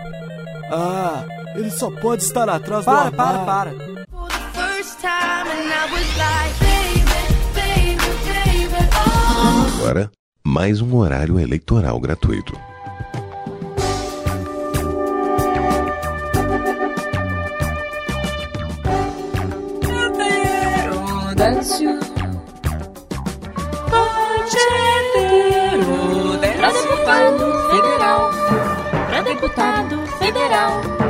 Ah, 0.72 1.26
ele 1.56 1.72
só 1.72 1.92
pode 1.92 2.24
estar 2.24 2.50
atrás 2.50 2.86
para, 2.86 3.10
do 3.10 3.16
Para, 3.16 3.40
para, 3.40 3.72
Agora, 9.80 10.12
mais 10.44 10.80
um 10.82 10.96
horário 10.96 11.40
eleitoral 11.40 12.00
gratuito. 12.00 12.54
Pra 26.58 26.72
deputado 26.72 27.70
federal. 27.70 28.30
Pra 29.10 29.22
deputado 29.22 30.08
federal. 30.20 31.01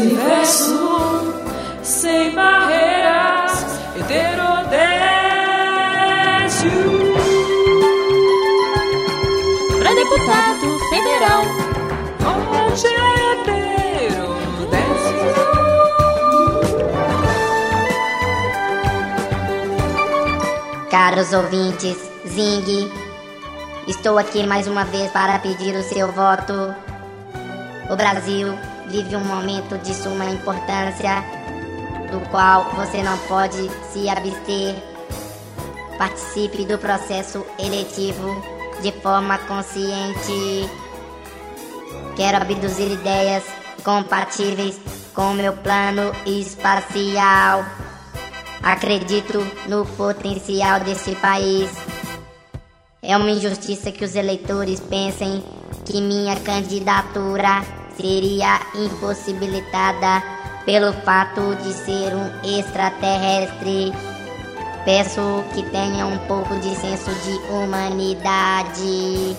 Universo 0.00 1.34
sem 1.82 2.32
barreiras, 2.32 3.66
heterodésio. 3.96 4.78
Pra 9.80 9.94
deputado 9.94 10.78
federal. 10.90 11.42
Hoje 12.70 12.86
Caros 20.90 21.32
ouvintes, 21.32 21.96
Zing, 22.24 22.88
estou 23.88 24.16
aqui 24.16 24.46
mais 24.46 24.68
uma 24.68 24.84
vez 24.84 25.10
para 25.10 25.40
pedir 25.40 25.74
o 25.74 25.82
seu 25.82 26.12
voto. 26.12 26.72
O 27.90 27.96
Brasil 27.96 28.56
vive 28.88 29.16
um 29.16 29.24
momento 29.24 29.78
de 29.78 29.94
suma 29.94 30.24
importância, 30.24 31.22
do 32.10 32.20
qual 32.30 32.64
você 32.74 33.02
não 33.02 33.16
pode 33.18 33.68
se 33.92 34.08
abster. 34.08 34.74
Participe 35.96 36.64
do 36.64 36.78
processo 36.78 37.44
eletivo 37.58 38.42
de 38.82 38.92
forma 38.92 39.38
consciente. 39.38 40.70
Quero 42.16 42.36
abduzir 42.38 42.92
ideias 42.92 43.44
compatíveis 43.84 44.80
com 45.14 45.32
meu 45.34 45.52
plano 45.52 46.12
espacial. 46.26 47.64
Acredito 48.62 49.38
no 49.68 49.84
potencial 49.84 50.80
desse 50.80 51.14
país. 51.16 51.70
É 53.02 53.16
uma 53.16 53.30
injustiça 53.30 53.92
que 53.92 54.04
os 54.04 54.14
eleitores 54.14 54.80
pensem 54.80 55.42
que 55.84 56.00
minha 56.00 56.36
candidatura 56.40 57.62
seria 57.98 58.60
impossibilitada 58.74 60.22
pelo 60.64 60.92
fato 60.92 61.56
de 61.56 61.72
ser 61.72 62.14
um 62.14 62.58
extraterrestre. 62.58 63.92
Peço 64.84 65.44
que 65.52 65.62
tenham 65.70 66.12
um 66.12 66.18
pouco 66.26 66.54
de 66.60 66.74
senso 66.76 67.10
de 67.10 67.52
humanidade. 67.52 69.36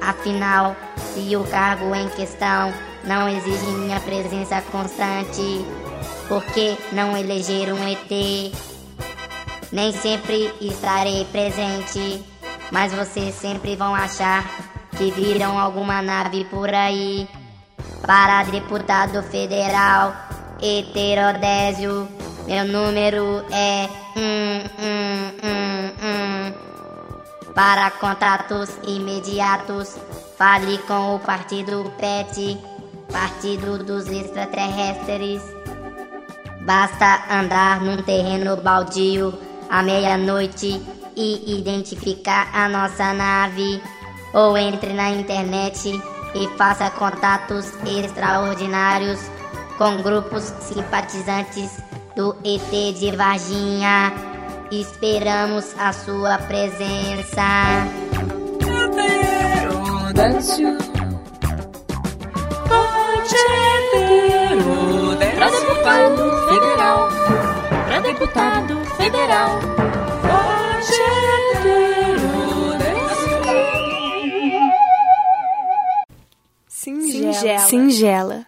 Afinal, 0.00 0.74
se 1.12 1.36
o 1.36 1.44
cargo 1.44 1.94
em 1.94 2.08
questão 2.08 2.72
não 3.04 3.28
exige 3.28 3.66
minha 3.66 4.00
presença 4.00 4.62
constante, 4.72 5.64
por 6.28 6.42
que 6.46 6.76
não 6.92 7.16
eleger 7.16 7.72
um 7.72 7.88
ET? 7.88 8.52
Nem 9.70 9.92
sempre 9.92 10.50
estarei 10.60 11.26
presente, 11.26 12.24
mas 12.72 12.92
vocês 12.92 13.34
sempre 13.34 13.76
vão 13.76 13.94
achar 13.94 14.67
que 14.98 15.12
viram 15.12 15.56
alguma 15.56 16.02
nave 16.02 16.44
por 16.46 16.74
aí. 16.74 17.28
Para 18.04 18.42
deputado 18.44 19.22
federal, 19.22 20.12
heterodésio, 20.60 22.08
meu 22.46 22.64
número 22.66 23.44
é 23.52 23.88
um, 24.16 24.58
um, 24.84 25.92
um. 26.02 27.52
Para 27.54 27.90
contatos 27.92 28.70
imediatos, 28.86 29.96
fale 30.36 30.78
com 30.78 31.16
o 31.16 31.18
partido 31.20 31.92
PET, 31.98 32.58
Partido 33.12 33.78
dos 33.82 34.06
Extraterrestres. 34.08 35.42
Basta 36.60 37.24
andar 37.30 37.80
num 37.80 38.02
terreno 38.02 38.56
baldio 38.56 39.32
à 39.70 39.82
meia-noite 39.82 40.80
e 41.16 41.58
identificar 41.58 42.48
a 42.52 42.68
nossa 42.68 43.12
nave. 43.12 43.80
Ou 44.32 44.56
entre 44.56 44.92
na 44.92 45.10
internet 45.10 46.00
e 46.34 46.48
faça 46.56 46.90
contatos 46.90 47.72
extraordinários 47.86 49.20
com 49.78 50.02
grupos 50.02 50.42
simpatizantes 50.60 51.78
do 52.14 52.36
ET 52.44 52.94
de 52.98 53.16
Varginha. 53.16 54.12
Esperamos 54.70 55.74
a 55.78 55.92
sua 55.92 56.36
presença. 56.38 57.42
Pra 62.68 64.37
Singela. 77.68 78.46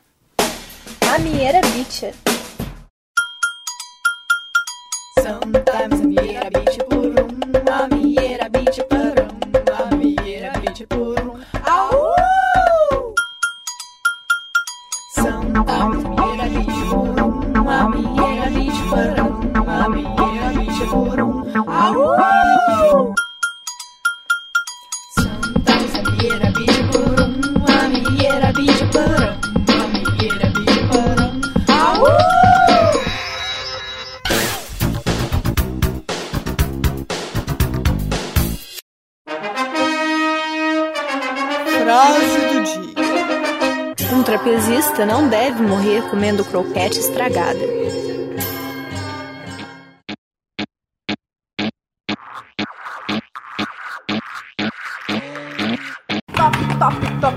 Croquete 46.70 47.00
estragada. 47.00 47.58
Top, 56.34 56.56
top, 56.78 56.96
top. 57.20 57.36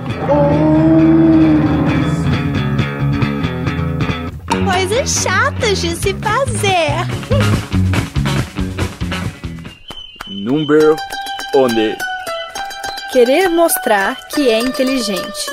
Coisas 4.65 5.09
chatas 5.23 5.81
de 5.81 5.95
se 5.95 6.13
fazer. 6.13 6.93
Number 10.27 10.95
one. 11.55 11.97
Querer 13.11 13.49
mostrar 13.49 14.15
que 14.29 14.49
é 14.49 14.59
inteligente. 14.59 15.51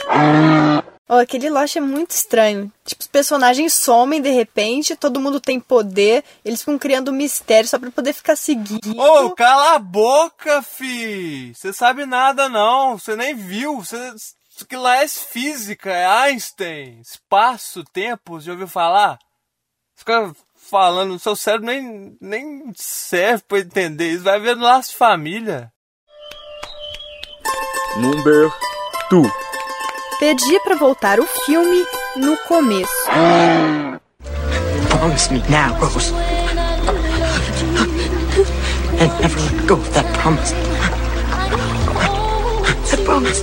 Aquele 1.21 1.51
Lost 1.51 1.77
é 1.77 1.81
muito 1.81 2.11
estranho. 2.13 2.73
Tipo, 2.85 3.03
os 3.03 3.07
personagens 3.07 3.75
somem 3.75 4.21
de 4.21 4.31
repente, 4.31 4.97
todo 4.97 5.21
mundo 5.21 5.41
tem 5.41 5.61
poder, 5.61 6.25
eles 6.45 6.61
ficam 6.61 6.79
criando 6.79 7.13
mistério 7.13 7.69
só 7.69 7.79
pra 7.79 7.91
poder 7.91 8.13
ficar 8.13 8.37
seguindo. 8.37 8.99
Ô, 8.99 9.27
oh, 9.27 9.31
cala 9.31 9.75
a 9.75 9.79
boca, 9.79 10.63
fi! 10.63 11.53
Você 11.55 11.73
sabe 11.73 12.07
nada 12.07 12.49
não, 12.49 12.99
você 12.99 13.15
nem 13.17 13.35
viu, 13.35 13.77
você... 13.77 13.97
Isso 14.51 14.67
que 14.67 14.77
lá 14.77 15.03
é 15.03 15.09
física, 15.09 15.91
é 15.91 16.07
Einstein, 16.07 17.01
espaço, 17.01 17.83
tempo, 17.85 18.41
já 18.41 18.53
ouviu 18.53 18.69
falar? 18.69 19.19
Fica 19.97 20.35
falando, 20.55 21.19
seu 21.19 21.35
cérebro 21.35 21.67
nem, 21.67 22.17
nem 22.21 22.73
serve 22.77 23.43
pra 23.49 23.61
entender 23.61 24.13
isso, 24.13 24.25
vai 24.25 24.39
ver 24.39 24.57
no 24.57 24.65
laço 24.65 24.91
de 24.91 24.97
família. 24.97 25.73
Number 27.97 28.53
2 29.11 29.50
Pedir 30.21 30.61
pra 30.61 30.77
voltar 30.77 31.19
o 31.19 31.27
filme 31.27 31.83
no 32.15 32.37
começo. 32.47 32.93
Promise 34.91 35.33
me 35.33 35.43
now, 35.49 35.75
Rose. 35.81 36.13
And 39.01 39.11
never 39.19 39.41
let 39.41 39.67
go 39.67 39.75
of 39.77 39.91
that 39.95 40.07
promise. 40.19 40.53
That 42.91 43.03
promise. 43.07 43.43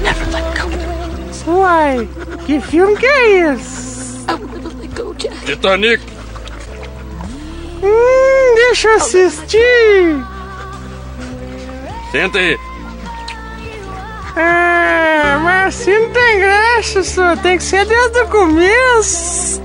Never 0.00 0.26
let 0.30 0.44
go. 0.54 1.50
Uai, 1.50 2.08
que 2.46 2.60
filme 2.60 2.96
que 2.96 3.04
é 3.04 3.52
esse? 3.52 4.24
Titanic. 5.44 6.00
Hum, 7.82 8.54
deixa 8.54 8.88
eu 8.90 8.94
assistir. 8.94 10.24
Senta 12.12 12.38
aí. 12.38 12.67
É, 14.38 15.36
mas 15.42 15.80
assim 15.80 15.98
não 15.98 16.10
tem 16.10 16.40
graça, 16.40 17.02
só. 17.02 17.36
Tem 17.36 17.56
que 17.56 17.62
ser 17.64 17.84
desde 17.84 18.20
o 18.20 18.28
começo. 18.28 19.60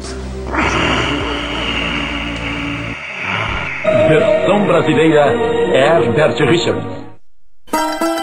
Versão 4.09 4.65
brasileira 4.65 5.31
Herbert 5.73 6.37
Richards. 6.49 6.83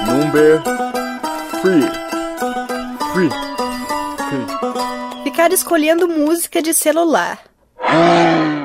Number 0.07 0.61
3 1.63 1.85
Free. 3.13 3.31
Ficar 5.25 5.53
escolhendo 5.53 6.09
música 6.09 6.61
de 6.61 6.75
celular. 6.75 7.39
Number 7.81 8.60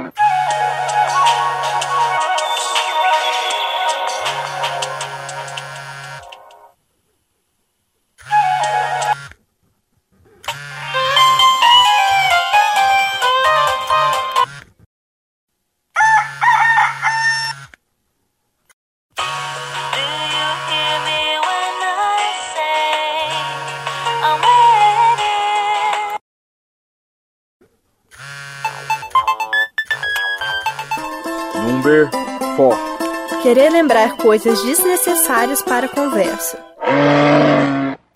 lembrar 33.86 34.17
coisas 34.17 34.63
desnecessárias 34.63 35.62
para 35.62 35.86
a 35.86 35.89
conversa. 35.89 36.58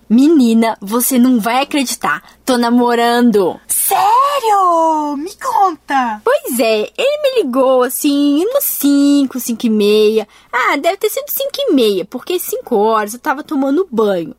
Menina, 0.09 0.75
você 0.81 1.19
não 1.19 1.39
vai 1.39 1.61
acreditar. 1.61 2.23
Tô 2.43 2.57
namorando. 2.57 3.59
Sério? 3.67 5.15
Me 5.15 5.29
conta. 5.35 6.23
Pois 6.25 6.59
é, 6.59 6.89
ele 6.97 7.21
me 7.21 7.43
ligou 7.43 7.83
assim, 7.83 8.43
umas 8.47 8.63
5, 8.63 9.39
5 9.39 9.67
e 9.67 9.69
meia. 9.69 10.27
Ah, 10.51 10.75
deve 10.75 10.97
ter 10.97 11.11
sido 11.11 11.29
5 11.29 11.49
e 11.59 11.73
meia, 11.73 12.03
porque 12.03 12.39
5 12.39 12.75
horas 12.75 13.13
eu 13.13 13.19
tava 13.19 13.43
tomando 13.43 13.87
banho. 13.91 14.35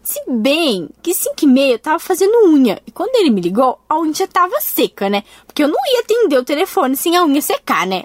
Se 0.00 0.22
bem 0.28 0.88
que 1.02 1.12
5 1.12 1.34
e 1.42 1.46
meia 1.46 1.72
eu 1.72 1.78
tava 1.80 1.98
fazendo 1.98 2.46
unha. 2.46 2.80
E 2.86 2.92
quando 2.92 3.16
ele 3.16 3.30
me 3.30 3.40
ligou, 3.40 3.80
a 3.88 3.98
unha 3.98 4.14
já 4.14 4.28
tava 4.28 4.60
seca, 4.60 5.10
né? 5.10 5.24
Porque 5.58 5.64
eu 5.64 5.68
não 5.68 5.92
ia 5.92 6.00
atender 6.02 6.38
o 6.38 6.44
telefone 6.44 6.96
sem 6.96 7.16
a 7.16 7.24
unha 7.24 7.42
secar, 7.42 7.84
né? 7.84 8.04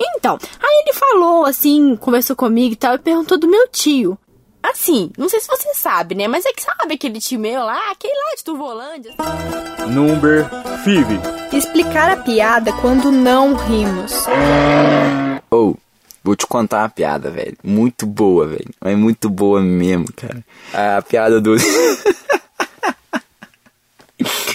Então, 0.00 0.38
aí 0.58 0.84
ele 0.86 0.94
falou 0.94 1.44
assim, 1.44 1.96
conversou 1.96 2.34
comigo 2.34 2.72
e 2.72 2.76
tal, 2.76 2.94
e 2.94 2.98
perguntou 2.98 3.36
do 3.36 3.46
meu 3.46 3.68
tio. 3.68 4.16
Assim, 4.62 5.10
não 5.18 5.28
sei 5.28 5.38
se 5.38 5.46
você 5.46 5.74
sabe, 5.74 6.14
né? 6.14 6.26
Mas 6.26 6.46
é 6.46 6.52
que 6.54 6.62
sabe 6.62 6.94
aquele 6.94 7.20
tio 7.20 7.38
meu 7.38 7.62
lá, 7.62 7.90
aquele 7.90 8.14
lá 8.14 8.34
de 8.34 8.42
Turvolândia. 8.42 9.12
Number 9.86 10.48
5 10.82 11.54
Explicar 11.54 12.10
a 12.10 12.16
piada 12.16 12.72
quando 12.72 13.12
não 13.12 13.52
rimos. 13.54 14.14
Ou, 15.50 15.76
vou 16.22 16.34
te 16.34 16.46
contar 16.46 16.78
uma 16.84 16.88
piada, 16.88 17.30
velho. 17.30 17.58
Muito 17.62 18.06
boa, 18.06 18.46
velho. 18.46 18.70
É 18.82 18.96
muito 18.96 19.28
boa 19.28 19.60
mesmo, 19.60 20.06
cara. 20.16 20.42
A 20.72 21.02
piada 21.02 21.38
do. 21.38 21.54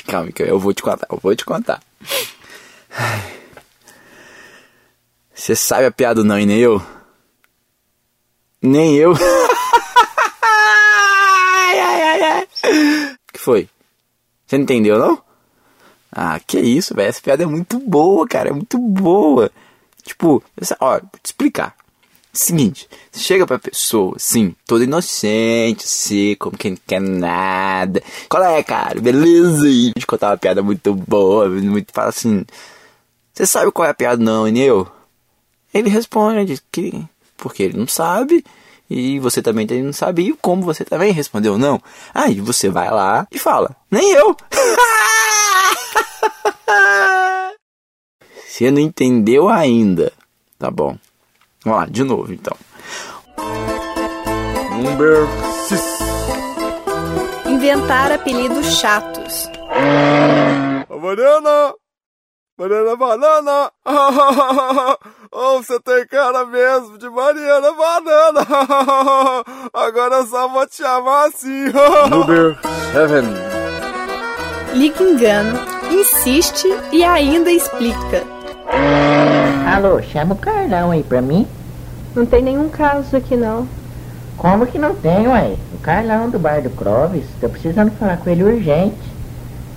Calma, 0.08 0.32
que 0.32 0.42
eu 0.42 0.58
vou 0.58 0.74
te 0.74 0.82
contar, 0.82 1.06
eu 1.12 1.20
vou 1.22 1.36
te 1.36 1.46
contar. 1.46 1.80
Você 5.34 5.56
sabe 5.56 5.86
a 5.86 5.92
piada 5.92 6.24
não 6.24 6.40
e 6.40 6.46
nem 6.46 6.60
eu? 6.60 6.82
Nem 8.62 8.96
eu. 8.96 9.14
ai, 10.44 11.80
ai, 11.80 12.02
ai, 12.02 12.22
ai. 12.24 12.48
que 13.32 13.40
foi? 13.40 13.70
Você 14.46 14.58
não 14.58 14.64
entendeu, 14.64 15.00
não? 15.00 15.22
Ah, 16.12 16.40
que 16.46 16.60
isso, 16.60 16.94
velho. 16.94 17.08
Essa 17.08 17.22
piada 17.22 17.44
é 17.44 17.46
muito 17.46 17.80
boa, 17.80 18.28
cara. 18.28 18.50
É 18.50 18.52
muito 18.52 18.78
boa. 18.78 19.50
Tipo, 20.04 20.44
essa, 20.60 20.76
ó, 20.80 21.00
vou 21.00 21.10
te 21.24 21.28
explicar. 21.28 21.76
Seguinte, 22.32 22.88
chega 23.12 23.48
pra 23.48 23.58
pessoa, 23.58 24.14
assim, 24.16 24.56
toda 24.68 24.84
inocente, 24.84 25.86
assim, 25.86 26.36
como 26.36 26.58
quem 26.58 26.72
não 26.72 26.80
quer 26.86 27.02
nada. 27.02 28.04
Qual 28.30 28.44
é, 28.44 28.62
cara? 28.62 29.00
Beleza? 29.02 29.68
E 29.68 29.92
te 29.94 30.06
contar 30.06 30.32
uma 30.32 30.38
piada 30.38 30.62
muito 30.62 30.94
boa, 30.94 31.50
muito 31.50 31.92
fala 31.92 32.10
assim. 32.10 32.46
Você 33.40 33.46
sabe 33.46 33.72
qual 33.72 33.88
é 33.88 33.92
a 33.92 33.94
piada, 33.94 34.22
não, 34.22 34.50
e 34.50 34.60
eu? 34.60 34.86
Ele 35.74 35.90
responde 35.90 36.62
que 36.70 37.06
porque 37.38 37.64
ele 37.64 37.78
não 37.78 37.88
sabe 37.88 38.44
e 38.90 39.18
você 39.18 39.42
também 39.42 39.66
não 39.82 39.94
sabe 39.94 40.24
e 40.24 40.34
como 40.34 40.62
você 40.62 40.84
também 40.84 41.14
respondeu 41.14 41.58
não. 41.58 41.82
Aí 42.14 42.42
você 42.42 42.68
vai 42.68 42.92
lá 42.92 43.26
e 43.32 43.40
fala, 43.40 43.74
nem 43.90 44.12
eu. 44.12 44.36
Você 48.46 48.70
não 48.72 48.80
entendeu 48.82 49.48
ainda, 49.48 50.12
tá 50.58 50.70
bom? 50.70 50.98
Vamos 51.64 51.80
lá, 51.80 51.86
de 51.86 52.04
novo 52.04 52.34
então. 52.34 52.58
Number 54.84 55.26
6 55.70 55.82
Inventar 57.48 58.12
apelidos 58.12 58.80
chatos. 58.80 59.50
Banana! 60.90 61.74
Banana, 62.60 62.94
banana! 62.98 63.72
oh, 65.32 65.60
você 65.60 65.80
tem 65.80 66.06
cara 66.08 66.46
mesmo 66.46 66.98
de 66.98 67.10
Mariana 67.10 67.72
Banana! 67.72 68.42
Agora 69.74 70.16
eu 70.16 70.28
só 70.28 70.46
vou 70.50 70.68
te 70.68 70.76
chamar 70.76 71.28
assim! 71.28 71.68
Number 72.12 72.58
7 72.92 74.78
Liga 74.78 75.02
engano, 75.02 75.58
insiste 75.90 76.68
e 76.92 77.02
ainda 77.02 77.50
explica. 77.50 78.26
Alô, 79.74 80.02
chama 80.02 80.34
o 80.34 80.38
Carlão 80.38 80.92
aí 80.92 81.02
pra 81.02 81.22
mim. 81.22 81.48
Não 82.14 82.26
tem 82.26 82.44
nenhum 82.44 82.68
caso 82.68 83.16
aqui 83.16 83.38
não. 83.38 83.70
Como 84.36 84.68
que 84.68 84.78
não 84.78 84.94
tem, 84.94 85.30
ué? 85.30 85.56
O 85.74 85.78
Carlão 85.78 86.30
do 86.30 86.38
bar 86.38 86.62
do 86.62 86.70
Clóvis, 86.72 87.24
tô 87.40 87.48
precisando 87.48 87.92
falar 87.92 88.18
com 88.18 88.30
ele 88.30 88.44
urgente. 88.44 89.00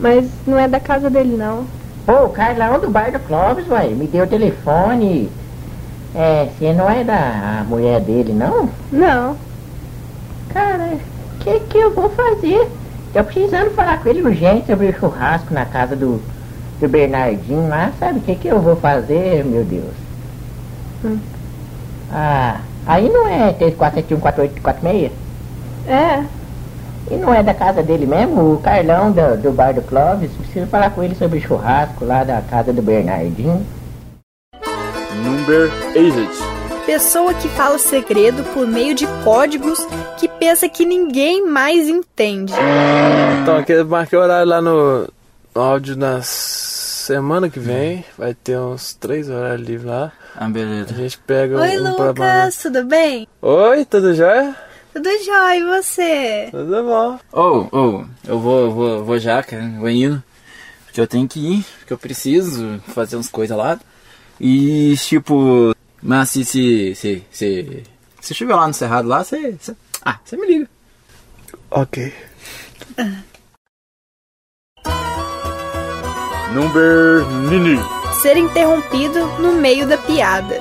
Mas 0.01 0.29
não 0.45 0.59
é 0.59 0.67
da 0.67 0.81
casa 0.81 1.09
dele 1.09 1.37
não. 1.37 1.65
Pô, 2.05 2.25
o 2.25 2.31
Carlão 2.31 2.81
do 2.81 2.91
bar 2.91 3.13
do 3.13 3.21
Clóvis, 3.21 3.69
ué, 3.69 3.87
me 3.89 4.07
deu 4.09 4.25
o 4.25 4.29
telefone. 4.29 5.31
É, 6.15 6.47
você 6.47 6.73
não 6.73 6.91
é 6.91 7.05
da 7.05 7.65
mulher 7.69 8.01
dele, 8.01 8.33
não? 8.33 8.69
Não. 8.91 9.37
Cara, 10.53 10.95
o 10.95 11.39
que 11.45 11.61
que 11.61 11.79
eu 11.79 11.95
vou 11.95 12.11
fazer? 12.11 12.69
Tô 13.13 13.23
precisando 13.25 13.71
falar 13.71 14.03
com 14.03 14.09
ele 14.09 14.23
urgente 14.23 14.67
sobre 14.67 14.89
o 14.89 14.99
churrasco 14.99 15.55
na 15.55 15.65
casa 15.65 15.95
do, 15.95 16.21
do 16.81 16.89
Bernardinho 16.89 17.69
lá. 17.69 17.93
Sabe 17.99 18.19
o 18.19 18.23
que 18.23 18.35
que 18.35 18.49
eu 18.49 18.61
vou 18.61 18.77
fazer, 18.77 19.45
meu 19.45 19.65
Deus? 19.65 19.95
Hum. 21.05 21.19
Ah, 22.11 22.61
aí 22.87 23.09
não 23.09 23.29
é 23.29 23.53
34714846? 23.55 25.11
É. 25.87 26.25
E 27.11 27.17
não 27.17 27.35
é 27.35 27.43
da 27.43 27.53
casa 27.53 27.83
dele 27.83 28.07
mesmo? 28.07 28.55
O 28.55 28.59
Carlão 28.59 29.11
do, 29.13 29.37
do 29.37 29.53
bar 29.53 29.73
do 29.73 29.83
Clóvis? 29.83 30.31
Preciso 30.33 30.67
falar 30.67 30.91
com 30.91 31.03
ele 31.03 31.15
sobre 31.15 31.39
o 31.39 31.43
churrasco 31.43 32.05
lá 32.05 32.25
da 32.25 32.41
casa 32.41 32.73
do 32.73 32.83
Bernardinho. 32.83 33.67
Number 35.25 35.71
8 35.95 36.63
Pessoa 36.87 37.33
que 37.35 37.49
fala 37.51 37.79
segredo 37.79 38.43
por 38.53 38.67
meio 38.67 38.95
de 38.95 39.07
códigos 39.23 39.79
que 40.19 40.27
pensa 40.29 40.69
que 40.69 40.85
ninguém 40.85 41.47
mais 41.47 41.89
entende. 41.89 42.53
Então, 43.41 43.57
aqui 43.57 43.73
eu 43.73 43.87
marquei 43.87 44.19
horário 44.19 44.49
lá 44.49 44.61
no, 44.61 45.09
no 45.55 45.63
áudio 45.63 45.97
na 45.97 46.21
semana 46.23 47.49
que 47.49 47.61
vem. 47.61 48.05
Vai 48.19 48.35
ter 48.35 48.59
uns 48.59 48.95
três 48.95 49.31
horários 49.31 49.67
livres 49.67 49.89
lá. 49.89 50.13
Ah, 50.37 50.49
beleza. 50.49 50.93
A 50.93 50.97
gente 50.97 51.19
pega 51.19 51.61
Oi, 51.61 51.79
um 51.79 51.95
pra 51.95 52.07
Lucas, 52.07 52.57
tudo 52.57 52.85
bem? 52.85 53.29
Oi, 53.41 53.85
tudo 53.85 54.15
jóia? 54.15 54.55
Tudo 54.93 55.09
jóia, 55.25 55.57
e 55.59 55.65
você? 55.65 56.49
Tudo 56.51 56.83
bom. 56.85 57.19
Ô, 57.33 57.69
ô, 57.77 58.05
eu 58.27 58.39
vou, 58.39 58.61
eu 58.61 58.71
vou, 58.71 58.89
eu 58.89 59.05
vou 59.05 59.19
já, 59.19 59.43
cara, 59.43 59.67
vou 59.79 59.89
indo. 59.89 60.23
Porque 60.85 61.01
eu 61.01 61.07
tenho 61.07 61.27
que 61.27 61.41
ir, 61.41 61.65
porque 61.79 61.93
eu 61.95 61.99
preciso 61.99 62.79
fazer 62.89 63.17
umas 63.17 63.29
coisas 63.29 63.57
lá. 63.57 63.81
E, 64.39 64.95
tipo, 64.99 65.75
mas 66.03 66.29
se, 66.31 66.45
se, 66.45 66.95
se, 66.95 67.25
se, 67.31 67.83
se 68.21 68.33
estiver 68.33 68.55
lá 68.55 68.67
no 68.69 68.75
Cerrado 68.75 69.09
lá, 69.09 69.25
você, 69.25 69.53
você- 69.53 69.75
ah, 70.05 70.19
você 70.23 70.37
me 70.37 70.47
liga. 70.47 70.69
Ok. 71.71 72.13
Number 76.53 77.25
Nini. 77.49 77.79
Ser 78.21 78.37
interrompido 78.37 79.27
no 79.41 79.53
meio 79.55 79.87
da 79.87 79.97
piada. 79.97 80.61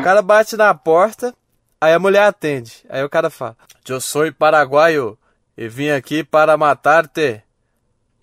O 0.00 0.02
cara 0.02 0.20
bate 0.20 0.56
na 0.56 0.74
porta, 0.74 1.32
aí 1.84 1.92
a 1.94 1.98
mulher 1.98 2.24
atende. 2.24 2.84
Aí 2.88 3.02
o 3.02 3.10
cara 3.10 3.30
fala: 3.30 3.56
Eu 3.88 4.00
sou 4.00 4.32
paraguaio 4.32 5.18
e 5.56 5.68
vim 5.68 5.90
aqui 5.90 6.24
para 6.24 6.56
matar-te. 6.56 7.42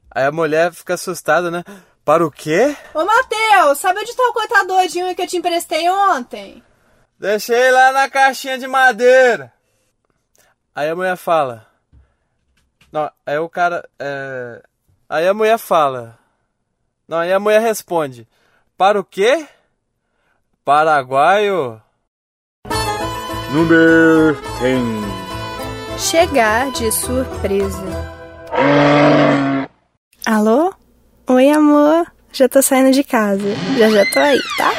Aí 0.10 0.26
a 0.26 0.32
mulher 0.32 0.74
fica 0.74 0.96
assustada, 0.96 1.50
né? 1.50 1.64
Para 2.04 2.26
o 2.26 2.32
quê? 2.32 2.76
Ô, 2.94 3.06
Matheus, 3.06 3.78
sabe 3.78 4.00
onde 4.02 4.16
tá 4.16 4.24
o 4.24 4.34
contadorzinho 4.34 5.16
que 5.16 5.22
eu 5.22 5.28
te 5.28 5.38
emprestei 5.38 5.90
ontem? 5.90 6.64
Deixei 7.18 7.72
lá 7.72 7.92
na 7.92 8.10
caixinha 8.10 8.58
de 8.58 8.68
madeira. 8.68 9.54
Aí 10.74 10.90
a 10.90 10.96
mulher 10.96 11.16
fala. 11.16 11.68
Não, 12.92 13.10
aí 13.26 13.38
o 13.38 13.48
cara. 13.48 13.88
é, 14.00 14.62
Aí 15.08 15.28
a 15.28 15.34
mulher 15.34 15.58
fala. 15.58 16.18
Não, 17.08 17.18
aí 17.20 17.32
a 17.32 17.40
mulher 17.40 17.62
responde. 17.62 18.28
Para 18.78 19.00
o 19.00 19.04
quê? 19.04 19.48
Paraguaio? 20.64 21.82
Number 23.54 24.38
10. 24.62 26.02
Chegar 26.02 26.72
de 26.72 26.90
surpresa. 26.90 27.84
Alô? 30.26 30.74
Oi, 31.28 31.50
amor. 31.50 32.10
Já 32.32 32.48
tô 32.48 32.62
saindo 32.62 32.92
de 32.92 33.04
casa. 33.04 33.54
Já 33.78 33.90
já 33.90 34.06
tô 34.10 34.20
aí, 34.20 34.40
tá? 34.58 34.72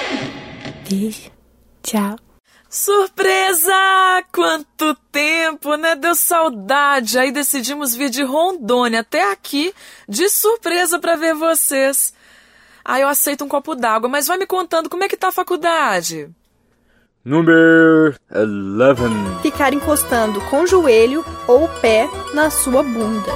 Beijo. 0.89 1.31
Tchau. 1.83 2.17
Surpresa! 2.71 3.75
Quanto 4.33 4.95
tempo, 5.13 5.75
né? 5.77 5.95
Deu 5.95 6.15
saudade. 6.15 7.19
Aí 7.19 7.31
decidimos 7.31 7.95
vir 7.95 8.09
de 8.09 8.23
Rondônia 8.23 9.01
até 9.01 9.31
aqui 9.31 9.75
de 10.09 10.31
surpresa 10.31 10.99
pra 10.99 11.15
ver 11.15 11.35
vocês. 11.35 12.15
Aí 12.83 13.03
eu 13.03 13.09
aceito 13.09 13.45
um 13.45 13.49
copo 13.49 13.75
d'água, 13.75 14.09
mas 14.09 14.27
vai 14.27 14.39
me 14.39 14.47
contando 14.47 14.89
como 14.89 15.05
é 15.05 15.09
que 15.09 15.17
tá 15.19 15.29
a 15.29 15.33
faculdade. 15.33 16.31
Number 17.25 18.17
11. 18.33 19.43
Ficar 19.43 19.73
encostando 19.73 20.41
com 20.43 20.63
o 20.63 20.67
joelho 20.67 21.25
ou 21.47 21.67
o 21.67 21.69
pé 21.81 22.11
na 22.35 22.51
sua 22.51 22.83
bunda. 22.83 23.31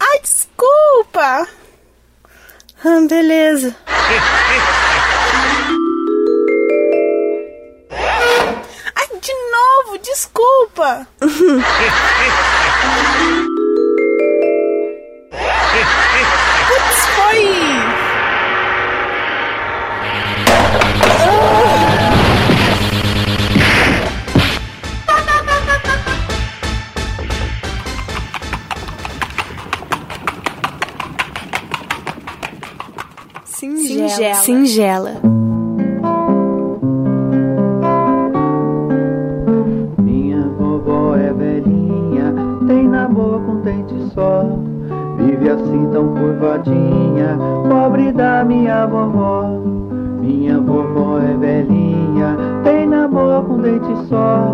Ai, 0.00 0.20
desculpa! 0.20 1.46
Ah, 2.84 3.06
beleza. 3.08 3.76
Ai, 8.96 9.06
de 9.20 9.32
novo, 9.52 9.98
desculpa! 9.98 11.06
Putz, 16.68 17.06
foi! 17.14 17.73
Singela. 33.72 34.34
Singela. 34.34 35.12
Minha 39.98 40.42
vovó 40.58 41.16
é 41.16 41.32
velhinha, 41.32 42.34
tem 42.66 42.86
na 42.86 43.08
boca 43.08 43.50
um 43.50 43.60
dente 43.62 43.94
só. 44.12 44.44
Vive 45.16 45.48
assim 45.48 45.88
tão 45.92 46.08
curvadinha, 46.08 47.38
pobre 47.68 48.12
da 48.12 48.44
minha 48.44 48.86
vovó. 48.86 49.48
Minha 50.20 50.60
vovó 50.60 51.18
é 51.18 51.34
velhinha, 51.34 52.36
tem 52.64 52.86
na 52.86 53.08
boca 53.08 53.50
um 53.50 53.58
dente 53.62 54.06
só. 54.08 54.52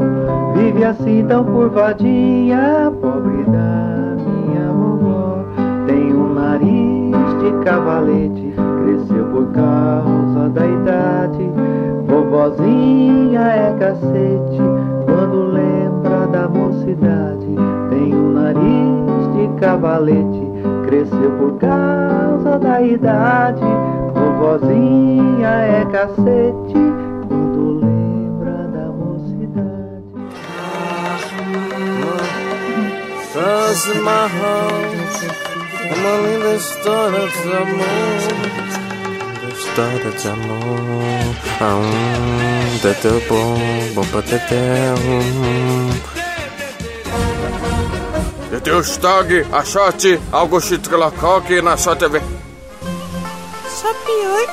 Vive 0.54 0.84
assim 0.84 1.24
tão 1.26 1.44
curvadinha, 1.44 2.92
pobre 3.00 3.42
da 3.44 4.16
minha 4.24 4.68
vovó. 4.72 5.44
Tem 5.86 6.14
um 6.14 6.34
nariz 6.34 7.10
de 7.42 7.64
cavalete, 7.64 8.54
da 10.50 10.66
idade. 10.66 11.50
Vovozinha 12.06 13.40
é 13.40 13.76
cacete, 13.78 14.60
quando 15.04 15.52
lembra 15.52 16.26
da 16.26 16.48
mocidade. 16.48 17.46
Tem 17.90 18.14
um 18.14 18.32
nariz 18.32 19.32
de 19.34 19.60
cavalete, 19.60 20.42
cresceu 20.86 21.30
por 21.38 21.58
causa 21.58 22.58
da 22.58 22.82
idade. 22.82 23.62
Vovozinha 24.14 25.48
é 25.48 25.84
cacete, 25.90 26.74
quando 27.28 27.80
lembra 27.80 28.68
da 28.68 28.86
mocidade. 28.92 30.04
Doce 33.32 33.98
marrom, 34.00 34.90
uma 35.96 36.14
linda 36.26 36.54
história 36.56 37.28
de 37.28 37.56
amor. 37.56 38.49
História 39.70 40.10
de 40.10 40.28
amor, 40.28 41.36
ah, 41.60 41.76
um, 41.76 42.78
teteu 42.80 43.22
bom, 43.28 43.56
bom 43.94 44.04
pra 44.06 44.20
teteu. 44.20 44.96
Teteu 48.50 48.82
Stag, 48.82 49.46
achote, 49.52 50.20
Augusto 50.32 50.76
Trilocoque 50.76 51.62
na 51.62 51.76
sua 51.76 51.94
TV. 51.94 52.20
Oi? 54.28 54.48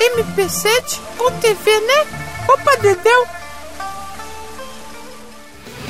MP7 0.00 1.00
com 1.18 1.32
TV, 1.32 1.80
né? 1.80 2.06
Opa, 2.48 2.76
Dedéu! 2.76 3.26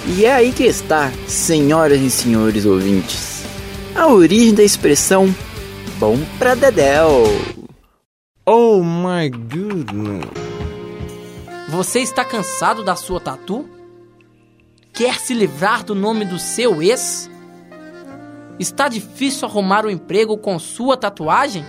E 0.06 0.24
é 0.24 0.32
aí 0.32 0.52
que 0.52 0.64
está, 0.64 1.12
senhoras 1.28 2.00
e 2.00 2.10
senhores 2.10 2.64
ouvintes, 2.64 3.42
a 3.94 4.06
origem 4.06 4.54
da 4.54 4.62
expressão 4.62 5.34
bom 5.98 6.18
pra 6.38 6.54
dedéu. 6.54 7.53
Oh 8.46 8.82
my 8.82 9.30
goodness. 9.30 10.28
Você 11.70 12.00
está 12.00 12.26
cansado 12.26 12.84
da 12.84 12.94
sua 12.94 13.18
tatu? 13.18 13.66
Quer 14.92 15.18
se 15.18 15.32
livrar 15.32 15.82
do 15.82 15.94
nome 15.94 16.26
do 16.26 16.38
seu 16.38 16.82
ex? 16.82 17.30
Está 18.60 18.86
difícil 18.86 19.48
arrumar 19.48 19.86
um 19.86 19.90
emprego 19.90 20.36
com 20.36 20.58
sua 20.58 20.94
tatuagem? 20.94 21.64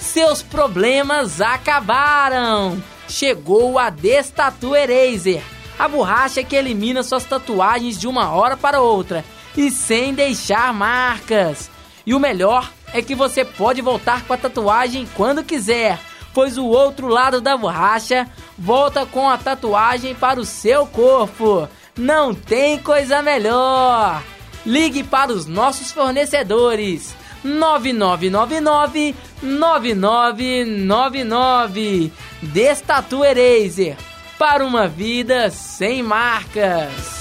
Seus 0.00 0.42
problemas 0.42 1.40
acabaram! 1.40 2.82
Chegou 3.08 3.78
a 3.78 3.90
Destatu 3.90 4.74
Eraser, 4.74 5.40
a 5.78 5.86
borracha 5.86 6.42
que 6.42 6.56
elimina 6.56 7.04
suas 7.04 7.24
tatuagens 7.24 7.96
de 7.96 8.08
uma 8.08 8.30
hora 8.32 8.56
para 8.56 8.80
outra 8.80 9.24
e 9.56 9.70
sem 9.70 10.12
deixar 10.12 10.74
marcas. 10.74 11.70
E 12.04 12.12
o 12.12 12.18
melhor 12.18 12.72
é 12.92 13.00
que 13.02 13.14
você 13.14 13.44
pode 13.44 13.80
voltar 13.80 14.24
com 14.24 14.32
a 14.32 14.36
tatuagem 14.36 15.08
quando 15.14 15.44
quiser, 15.44 15.98
pois 16.32 16.58
o 16.58 16.66
outro 16.66 17.08
lado 17.08 17.40
da 17.40 17.56
borracha 17.56 18.28
volta 18.58 19.06
com 19.06 19.28
a 19.28 19.38
tatuagem 19.38 20.14
para 20.14 20.40
o 20.40 20.44
seu 20.44 20.86
corpo. 20.86 21.68
Não 21.96 22.34
tem 22.34 22.78
coisa 22.78 23.22
melhor! 23.22 24.22
Ligue 24.64 25.02
para 25.02 25.32
os 25.32 25.46
nossos 25.46 25.90
fornecedores 25.90 27.16
9999 27.42 29.16
9999 29.42 32.12
Destatu 32.42 33.24
Eraser 33.24 33.96
para 34.38 34.64
uma 34.64 34.86
vida 34.88 35.50
sem 35.50 36.02
marcas. 36.02 37.19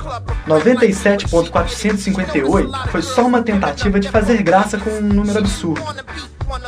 97.458 0.47 2.87
foi 2.89 3.01
só 3.01 3.25
uma 3.27 3.41
tentativa 3.43 3.99
de 3.99 4.09
fazer 4.09 4.41
graça 4.41 4.77
com 4.77 4.89
um 4.89 5.01
número 5.01 5.39
absurdo. 5.39 5.83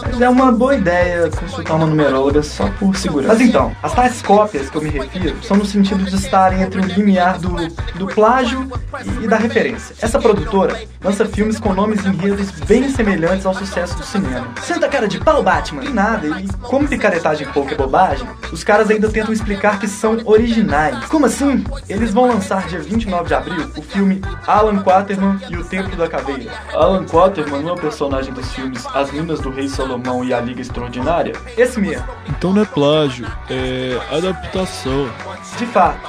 Mas 0.02 0.22
é 0.22 0.30
uma 0.30 0.52
boa 0.52 0.76
ideia 0.76 1.30
consultar 1.30 1.76
uma 1.76 1.86
numeróloga 1.86 2.42
só 2.42 2.70
por 2.80 2.96
segurança. 2.96 3.34
Mas 3.34 3.42
então, 3.42 3.76
as 3.84 3.94
tais 3.94 4.22
cópias 4.22 4.70
que 4.70 4.78
eu 4.78 4.82
me 4.82 4.90
refiro 4.90 5.36
são 5.44 5.58
no 5.58 5.66
sentido 5.66 6.04
de 6.06 6.16
estarem 6.16 6.62
entre 6.62 6.80
o 6.80 6.86
limiar 6.86 7.38
do, 7.38 7.56
do 7.96 8.08
plágio 8.08 8.72
e, 9.04 9.26
e 9.26 9.28
da 9.28 9.36
referência. 9.36 9.96
Essa 10.02 10.20
produtora 10.20 10.80
lança 11.04 11.26
filmes 11.26 11.60
com 11.60 11.74
nomes 11.74 12.06
e 12.06 12.08
enredos 12.08 12.52
bem 12.62 12.90
semelhantes 12.90 13.46
ao 13.46 13.54
sucesso 13.54 13.98
do 13.98 14.06
cinema. 14.06 14.48
Senta 14.62 14.88
cara 14.88 15.08
de 15.08 15.20
pau, 15.20 15.44
Batman! 15.44 15.84
E 15.84 15.90
nada, 15.90 16.28
e 16.40 16.48
como 16.62 16.88
picaretagem 16.88 17.48
pouca 17.48 17.74
é 17.74 17.78
bobagem, 17.78 18.28
os 18.52 18.64
caras 18.64 18.90
ainda 18.90 19.10
tentam 19.10 19.34
explicar 19.34 19.80
que 19.80 19.88
são 19.88 20.18
originais. 20.24 21.06
Como 21.06 21.26
assim? 21.26 21.64
Eles 21.90 22.14
vão 22.14 22.28
lançar 22.28 22.68
dia 22.68 22.80
29 22.80 23.28
de 23.28 23.34
abril 23.34 23.72
o 23.76 23.82
filme 23.82 24.22
Alan 24.48 24.82
Quaterman 24.82 25.40
e 25.50 25.58
o 25.58 25.64
Templo 25.66 25.96
da 25.98 26.08
Caveira. 26.08 26.52
Alan 26.74 27.06
Quaterman 27.06 27.62
não 27.62 27.70
é 27.70 27.74
o 27.74 27.78
personagem 27.78 28.34
dos 28.34 28.52
filmes 28.54 28.86
As 28.94 29.12
Minas 29.12 29.40
do 29.40 29.50
Rei 29.50 29.68
Salomão 29.74 30.24
e 30.24 30.34
a 30.34 30.40
Liga 30.40 30.62
Extraordinária? 30.62 31.34
Esse 31.58 31.80
mesmo. 31.80 32.08
Então 32.30 32.54
não 32.54 32.62
é 32.62 32.66
plágio, 32.66 33.28
é 33.50 34.00
adaptação. 34.16 35.10
De 35.58 35.66
fato, 35.66 36.00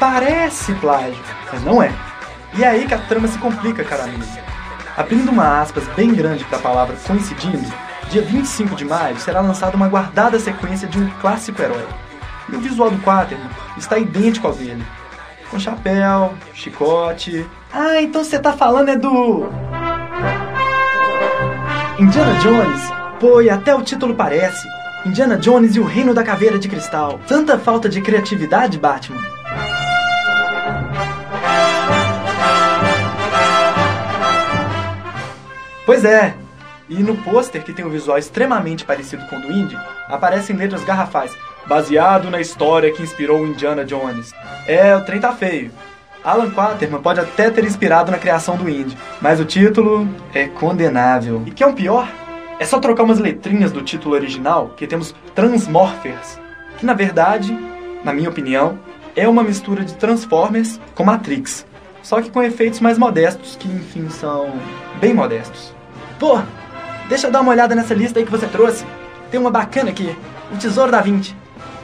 parece 0.00 0.74
plágio, 0.74 1.22
mas 1.52 1.62
não 1.62 1.82
é. 1.82 1.92
E 2.56 2.64
é 2.64 2.68
aí 2.68 2.86
que 2.86 2.94
a 2.94 2.98
trama 2.98 3.28
se 3.28 3.38
complica, 3.38 3.84
cara 3.84 4.04
amigo. 4.04 4.24
Abrindo 4.96 5.30
uma 5.30 5.60
aspas 5.60 5.86
bem 5.94 6.14
grande 6.14 6.44
para 6.44 6.58
a 6.58 6.62
palavra 6.62 6.96
coincidindo, 7.06 7.72
dia 8.10 8.22
25 8.22 8.74
de 8.74 8.84
maio 8.84 9.18
será 9.18 9.40
lançada 9.40 9.76
uma 9.76 9.88
guardada 9.88 10.38
sequência 10.40 10.88
de 10.88 10.98
um 10.98 11.08
clássico 11.20 11.60
herói. 11.62 11.86
E 12.48 12.56
o 12.56 12.60
visual 12.60 12.90
do 12.90 12.98
Quaterman 13.02 13.48
está 13.76 13.98
idêntico 13.98 14.46
ao 14.46 14.54
dele. 14.54 14.84
Com 15.50 15.58
chapéu, 15.58 16.34
chicote. 16.54 17.46
Ah, 17.72 18.00
então 18.00 18.24
você 18.24 18.38
tá 18.38 18.52
falando 18.52 18.88
é 18.88 18.96
do. 18.96 19.48
Indiana 21.98 22.38
Jones? 22.38 22.80
Pô, 23.18 23.40
e 23.42 23.50
até 23.50 23.74
o 23.74 23.82
título 23.82 24.14
parece. 24.14 24.68
Indiana 25.04 25.36
Jones 25.36 25.74
e 25.74 25.80
o 25.80 25.84
Reino 25.84 26.14
da 26.14 26.22
Caveira 26.22 26.56
de 26.56 26.68
Cristal. 26.68 27.18
Tanta 27.26 27.58
falta 27.58 27.88
de 27.88 28.00
criatividade, 28.00 28.78
Batman. 28.78 29.20
Pois 35.84 36.04
é. 36.04 36.36
E 36.88 37.02
no 37.02 37.16
pôster, 37.16 37.64
que 37.64 37.72
tem 37.72 37.84
um 37.84 37.90
visual 37.90 38.16
extremamente 38.16 38.84
parecido 38.84 39.26
com 39.26 39.36
o 39.36 39.40
do 39.40 39.50
Indy, 39.50 39.76
aparecem 40.06 40.54
letras 40.54 40.84
garrafais. 40.84 41.36
Baseado 41.66 42.30
na 42.30 42.40
história 42.40 42.92
que 42.92 43.02
inspirou 43.02 43.40
o 43.40 43.46
Indiana 43.48 43.84
Jones. 43.84 44.32
É, 44.68 44.94
o 44.94 45.04
trem 45.04 45.18
tá 45.20 45.32
feio. 45.32 45.72
Alan 46.28 46.50
Quaterman 46.50 47.00
pode 47.00 47.20
até 47.20 47.50
ter 47.50 47.64
inspirado 47.64 48.10
na 48.10 48.18
criação 48.18 48.54
do 48.54 48.68
Indy, 48.68 48.94
mas 49.18 49.40
o 49.40 49.46
título 49.46 50.06
é 50.34 50.46
condenável. 50.46 51.42
E 51.46 51.50
que 51.50 51.64
é 51.64 51.66
um 51.66 51.72
pior? 51.72 52.06
É 52.60 52.66
só 52.66 52.78
trocar 52.78 53.04
umas 53.04 53.18
letrinhas 53.18 53.72
do 53.72 53.80
título 53.80 54.14
original, 54.14 54.74
que 54.76 54.86
temos 54.86 55.14
Transmorphers, 55.34 56.38
que 56.76 56.84
na 56.84 56.92
verdade, 56.92 57.58
na 58.04 58.12
minha 58.12 58.28
opinião, 58.28 58.78
é 59.16 59.26
uma 59.26 59.42
mistura 59.42 59.82
de 59.82 59.94
Transformers 59.94 60.78
com 60.94 61.02
Matrix, 61.02 61.64
só 62.02 62.20
que 62.20 62.30
com 62.30 62.42
efeitos 62.42 62.80
mais 62.80 62.98
modestos, 62.98 63.56
que 63.56 63.66
enfim 63.66 64.10
são 64.10 64.52
bem 65.00 65.14
modestos. 65.14 65.74
Pô, 66.18 66.42
deixa 67.08 67.28
eu 67.28 67.30
dar 67.30 67.40
uma 67.40 67.52
olhada 67.52 67.74
nessa 67.74 67.94
lista 67.94 68.18
aí 68.18 68.26
que 68.26 68.30
você 68.30 68.46
trouxe. 68.46 68.84
Tem 69.30 69.40
uma 69.40 69.50
bacana 69.50 69.88
aqui, 69.88 70.14
o 70.52 70.58
Tesouro 70.58 70.92
da 70.92 71.00
Vinci. 71.00 71.34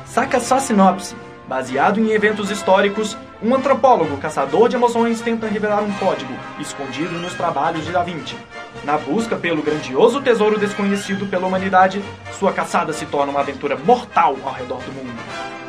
Saca 0.04 0.38
só 0.38 0.56
a 0.56 0.60
sinopse. 0.60 1.16
Baseado 1.48 1.98
em 1.98 2.10
eventos 2.10 2.50
históricos, 2.50 3.16
um 3.44 3.54
antropólogo 3.54 4.16
caçador 4.16 4.70
de 4.70 4.76
emoções 4.76 5.20
tenta 5.20 5.46
revelar 5.46 5.82
um 5.82 5.92
código 5.94 6.32
escondido 6.58 7.18
nos 7.18 7.34
trabalhos 7.34 7.84
de 7.84 7.92
Da 7.92 8.02
Vinci. 8.02 8.36
Na 8.84 8.96
busca 8.96 9.36
pelo 9.36 9.62
grandioso 9.62 10.22
tesouro 10.22 10.58
desconhecido 10.58 11.26
pela 11.26 11.46
humanidade, 11.46 12.02
sua 12.38 12.54
caçada 12.54 12.94
se 12.94 13.04
torna 13.04 13.30
uma 13.30 13.40
aventura 13.40 13.76
mortal 13.76 14.36
ao 14.42 14.54
redor 14.54 14.80
do 14.80 14.92
mundo, 14.92 15.12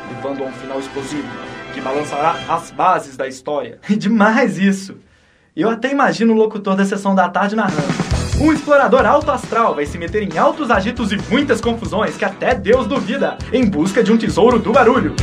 levando 0.08 0.42
a 0.42 0.46
um 0.46 0.52
final 0.52 0.80
explosivo 0.80 1.28
que 1.74 1.80
balançará 1.82 2.36
as 2.48 2.70
bases 2.70 3.14
da 3.14 3.28
história. 3.28 3.78
Demais 3.94 4.56
isso! 4.56 4.96
Eu 5.54 5.68
até 5.68 5.90
imagino 5.90 6.32
o 6.32 6.36
locutor 6.36 6.76
da 6.76 6.84
sessão 6.84 7.14
da 7.14 7.28
tarde 7.28 7.54
narrando. 7.54 8.06
Um 8.40 8.52
explorador 8.52 9.04
alto 9.04 9.30
astral 9.30 9.74
vai 9.74 9.84
se 9.84 9.98
meter 9.98 10.22
em 10.22 10.38
altos 10.38 10.70
agitos 10.70 11.12
e 11.12 11.18
muitas 11.30 11.60
confusões 11.60 12.16
que 12.16 12.24
até 12.24 12.54
Deus 12.54 12.86
duvida, 12.86 13.36
em 13.52 13.66
busca 13.66 14.02
de 14.02 14.12
um 14.12 14.16
tesouro 14.16 14.58
do 14.58 14.72
barulho. 14.72 15.14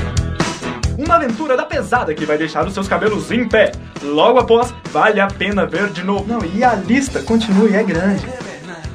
Uma 0.97 1.15
aventura 1.15 1.58
da 1.58 1.65
pesada 1.65 2.13
que 2.13 2.25
vai 2.25 2.38
deixar 2.38 2.65
os 2.67 2.73
seus 2.73 2.88
cabelos 2.88 3.32
em 3.32 3.47
pé. 3.47 3.71
Logo 4.03 4.38
após, 4.38 4.73
vale 4.91 5.19
a 5.19 5.27
pena 5.27 5.65
ver 5.65 5.89
de 5.89 6.03
novo. 6.03 6.25
Não, 6.27 6.45
e 6.45 6.63
a 6.63 6.75
lista 6.75 7.21
continua 7.21 7.67
e 7.69 7.75
é 7.75 7.84
grande. 7.84 8.23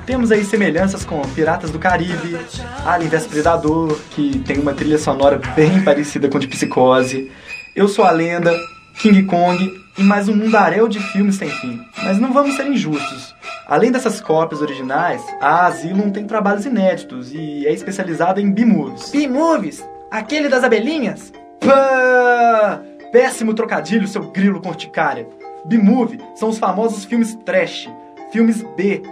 Temos 0.07 0.31
aí 0.31 0.45
semelhanças 0.45 1.05
com 1.05 1.21
Piratas 1.35 1.71
do 1.71 1.79
Caribe, 1.79 2.39
Alien 2.87 3.11
vs 3.11 3.27
Predador, 3.27 3.99
que 4.11 4.39
tem 4.39 4.59
uma 4.59 4.73
trilha 4.73 4.99
sonora 4.99 5.41
bem 5.55 5.83
parecida 5.83 6.29
com 6.29 6.39
de 6.39 6.47
Psicose, 6.47 7.31
Eu 7.77 7.89
Sou 7.89 8.05
a 8.05 8.11
Lenda, 8.11 8.57
King 8.99 9.25
Kong 9.25 9.59
e 9.99 10.03
mais 10.03 10.29
um 10.29 10.35
mundaréu 10.35 10.89
de 10.89 11.01
filmes 11.01 11.35
sem 11.35 11.51
fim. 11.51 11.81
Mas 12.03 12.19
não 12.19 12.33
vamos 12.33 12.57
ser 12.57 12.67
injustos. 12.67 13.35
Além 13.67 13.93
dessas 13.93 14.21
cópias 14.21 14.63
originais, 14.63 15.23
a 15.41 15.67
Asylum 15.67 16.11
tem 16.11 16.27
trabalhos 16.27 16.65
inéditos 16.65 17.33
e 17.35 17.67
é 17.67 17.73
especializada 17.73 18.41
em 18.41 18.51
B-movies. 18.51 19.11
B-movies? 19.11 19.85
Aquele 20.11 20.49
das 20.49 20.65
abelhinhas? 20.65 21.33
Pá! 21.61 22.81
Péssimo 23.13 23.55
trocadilho, 23.55 24.07
seu 24.07 24.31
grilo 24.31 24.61
com 24.61 24.69
urticária. 24.69 25.27
B-movie 25.65 26.21
são 26.35 26.49
os 26.49 26.59
famosos 26.59 27.05
filmes 27.05 27.35
trash, 27.45 27.91
filmes 28.31 28.63
B. 28.77 29.03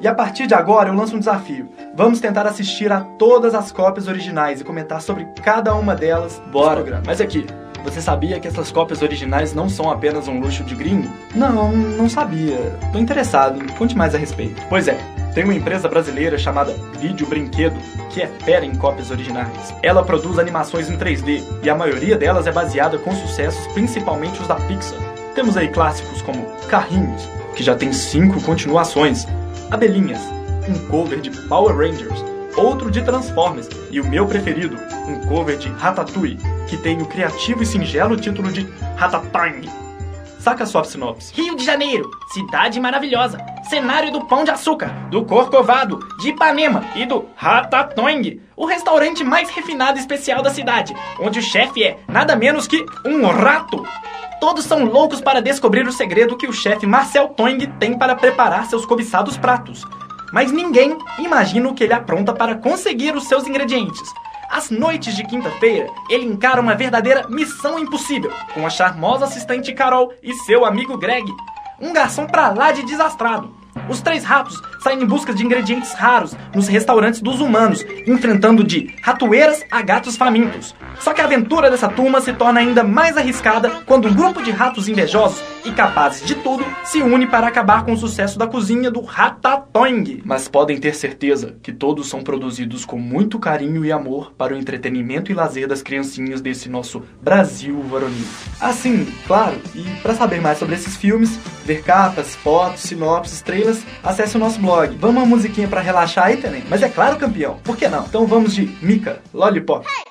E 0.00 0.06
a 0.06 0.14
partir 0.14 0.46
de 0.46 0.54
agora 0.54 0.90
eu 0.90 0.94
lanço 0.94 1.16
um 1.16 1.18
desafio. 1.18 1.68
Vamos 1.94 2.20
tentar 2.20 2.46
assistir 2.46 2.92
a 2.92 3.00
todas 3.00 3.54
as 3.54 3.72
cópias 3.72 4.06
originais 4.06 4.60
e 4.60 4.64
comentar 4.64 5.02
sobre 5.02 5.26
cada 5.42 5.74
uma 5.74 5.94
delas. 5.94 6.40
Bora! 6.52 7.02
Mas 7.04 7.20
aqui, 7.20 7.44
você 7.82 8.00
sabia 8.00 8.38
que 8.38 8.46
essas 8.46 8.70
cópias 8.70 9.02
originais 9.02 9.54
não 9.54 9.68
são 9.68 9.90
apenas 9.90 10.28
um 10.28 10.38
luxo 10.38 10.62
de 10.62 10.74
gringo? 10.74 11.08
Não, 11.34 11.72
não 11.72 12.08
sabia. 12.08 12.58
Tô 12.92 12.98
interessado. 12.98 13.60
Conte 13.74 13.96
mais 13.96 14.14
a 14.14 14.18
respeito. 14.18 14.60
Pois 14.68 14.86
é, 14.86 14.98
tem 15.38 15.44
uma 15.44 15.54
empresa 15.54 15.88
brasileira 15.88 16.36
chamada 16.36 16.74
Vídeo 16.98 17.24
Brinquedo 17.24 17.78
que 18.10 18.20
é 18.20 18.26
fera 18.26 18.64
em 18.64 18.74
cópias 18.74 19.12
originais. 19.12 19.72
Ela 19.84 20.02
produz 20.02 20.36
animações 20.36 20.90
em 20.90 20.98
3D 20.98 21.44
e 21.62 21.70
a 21.70 21.76
maioria 21.76 22.16
delas 22.16 22.48
é 22.48 22.50
baseada 22.50 22.98
com 22.98 23.14
sucessos, 23.14 23.64
principalmente 23.72 24.40
os 24.40 24.48
da 24.48 24.56
Pixar. 24.56 24.98
Temos 25.36 25.56
aí 25.56 25.68
clássicos 25.68 26.22
como 26.22 26.44
Carrinhos, 26.66 27.22
que 27.54 27.62
já 27.62 27.76
tem 27.76 27.92
cinco 27.92 28.42
continuações, 28.42 29.28
Abelhinhas, 29.70 30.22
um 30.68 30.76
cover 30.88 31.20
de 31.20 31.30
Power 31.46 31.76
Rangers, 31.76 32.24
outro 32.56 32.90
de 32.90 33.00
Transformers 33.02 33.68
e 33.92 34.00
o 34.00 34.08
meu 34.08 34.26
preferido, 34.26 34.76
um 35.06 35.24
cover 35.28 35.56
de 35.56 35.68
Ratatouille, 35.68 36.40
que 36.66 36.76
tem 36.76 37.00
o 37.00 37.06
criativo 37.06 37.62
e 37.62 37.66
singelo 37.66 38.16
título 38.16 38.50
de 38.50 38.66
Ratatouille. 38.96 39.87
Saca 40.38 40.64
sua 40.64 40.84
sinopse. 40.84 41.34
Rio 41.34 41.56
de 41.56 41.64
Janeiro, 41.64 42.10
cidade 42.32 42.78
maravilhosa, 42.78 43.38
cenário 43.68 44.12
do 44.12 44.24
Pão 44.24 44.44
de 44.44 44.50
Açúcar, 44.50 44.88
do 45.10 45.24
Corcovado, 45.24 45.98
de 46.20 46.28
Ipanema 46.28 46.84
e 46.94 47.04
do 47.04 47.26
Ratatouille, 47.34 48.40
o 48.56 48.64
restaurante 48.64 49.24
mais 49.24 49.50
refinado 49.50 49.98
e 49.98 50.00
especial 50.00 50.42
da 50.42 50.50
cidade, 50.50 50.94
onde 51.20 51.40
o 51.40 51.42
chefe 51.42 51.82
é 51.82 51.98
nada 52.06 52.36
menos 52.36 52.68
que 52.68 52.86
um 53.04 53.26
rato. 53.26 53.84
Todos 54.40 54.64
são 54.64 54.84
loucos 54.84 55.20
para 55.20 55.42
descobrir 55.42 55.86
o 55.86 55.92
segredo 55.92 56.36
que 56.36 56.46
o 56.46 56.52
chefe 56.52 56.86
Marcel 56.86 57.28
Toing 57.28 57.58
tem 57.80 57.98
para 57.98 58.14
preparar 58.14 58.66
seus 58.66 58.86
cobiçados 58.86 59.36
pratos. 59.36 59.84
Mas 60.32 60.52
ninguém 60.52 60.96
imagina 61.18 61.68
o 61.68 61.74
que 61.74 61.82
ele 61.82 61.92
apronta 61.92 62.32
para 62.32 62.54
conseguir 62.54 63.16
os 63.16 63.26
seus 63.26 63.46
ingredientes. 63.46 64.08
Às 64.58 64.70
noites 64.70 65.14
de 65.14 65.22
quinta-feira, 65.22 65.88
ele 66.10 66.24
encara 66.24 66.60
uma 66.60 66.74
verdadeira 66.74 67.28
missão 67.28 67.78
impossível 67.78 68.32
com 68.52 68.66
a 68.66 68.68
charmosa 68.68 69.24
assistente 69.24 69.72
Carol 69.72 70.12
e 70.20 70.34
seu 70.34 70.64
amigo 70.64 70.98
Greg, 70.98 71.30
um 71.80 71.92
garçom 71.92 72.26
pra 72.26 72.48
lá 72.50 72.72
de 72.72 72.82
desastrado. 72.82 73.54
Os 73.88 74.00
três 74.00 74.24
ratos 74.24 74.60
saem 74.78 75.02
em 75.02 75.06
busca 75.06 75.34
de 75.34 75.44
ingredientes 75.44 75.92
raros 75.92 76.36
nos 76.54 76.68
restaurantes 76.68 77.20
dos 77.20 77.40
humanos, 77.40 77.84
enfrentando 78.06 78.64
de 78.64 78.94
ratoeiras 79.02 79.64
a 79.70 79.82
gatos 79.82 80.16
famintos. 80.16 80.74
Só 81.00 81.12
que 81.12 81.20
a 81.20 81.24
aventura 81.24 81.70
dessa 81.70 81.88
turma 81.88 82.20
se 82.20 82.32
torna 82.32 82.60
ainda 82.60 82.82
mais 82.82 83.16
arriscada 83.16 83.70
quando 83.86 84.08
um 84.08 84.14
grupo 84.14 84.42
de 84.42 84.50
ratos 84.50 84.88
invejosos 84.88 85.42
e 85.64 85.70
capazes 85.72 86.26
de 86.26 86.34
tudo 86.36 86.64
se 86.84 87.02
une 87.02 87.26
para 87.26 87.46
acabar 87.46 87.84
com 87.84 87.92
o 87.92 87.96
sucesso 87.96 88.38
da 88.38 88.46
cozinha 88.46 88.90
do 88.90 89.00
Ratatouille. 89.00 90.22
Mas 90.24 90.48
podem 90.48 90.78
ter 90.78 90.94
certeza 90.94 91.56
que 91.62 91.72
todos 91.72 92.08
são 92.08 92.22
produzidos 92.22 92.84
com 92.84 92.98
muito 92.98 93.38
carinho 93.38 93.84
e 93.84 93.92
amor 93.92 94.32
para 94.36 94.54
o 94.54 94.56
entretenimento 94.56 95.30
e 95.30 95.34
lazer 95.34 95.68
das 95.68 95.82
criancinhas 95.82 96.40
desse 96.40 96.68
nosso 96.68 97.02
Brasil 97.22 97.80
varonil. 97.82 98.26
Assim, 98.60 99.06
claro, 99.26 99.56
e 99.74 99.82
para 100.02 100.14
saber 100.14 100.40
mais 100.40 100.58
sobre 100.58 100.74
esses 100.74 100.96
filmes, 100.96 101.38
ver 101.64 101.82
capas, 101.82 102.34
fotos, 102.36 102.82
sinopses, 102.82 103.42
trailers, 103.42 103.82
acesse 104.02 104.36
o 104.36 104.40
nosso 104.40 104.58
blog. 104.60 104.67
Vamos 104.98 105.16
uma 105.16 105.24
musiquinha 105.26 105.66
para 105.66 105.80
relaxar 105.80 106.26
aí 106.26 106.36
também? 106.36 106.62
Mas 106.68 106.82
é 106.82 106.88
claro, 106.88 107.16
campeão, 107.16 107.56
por 107.64 107.76
que 107.76 107.88
não? 107.88 108.04
Então 108.04 108.26
vamos 108.26 108.54
de 108.54 108.66
Mika, 108.82 109.22
Lollipop. 109.32 109.86
I 109.86 110.07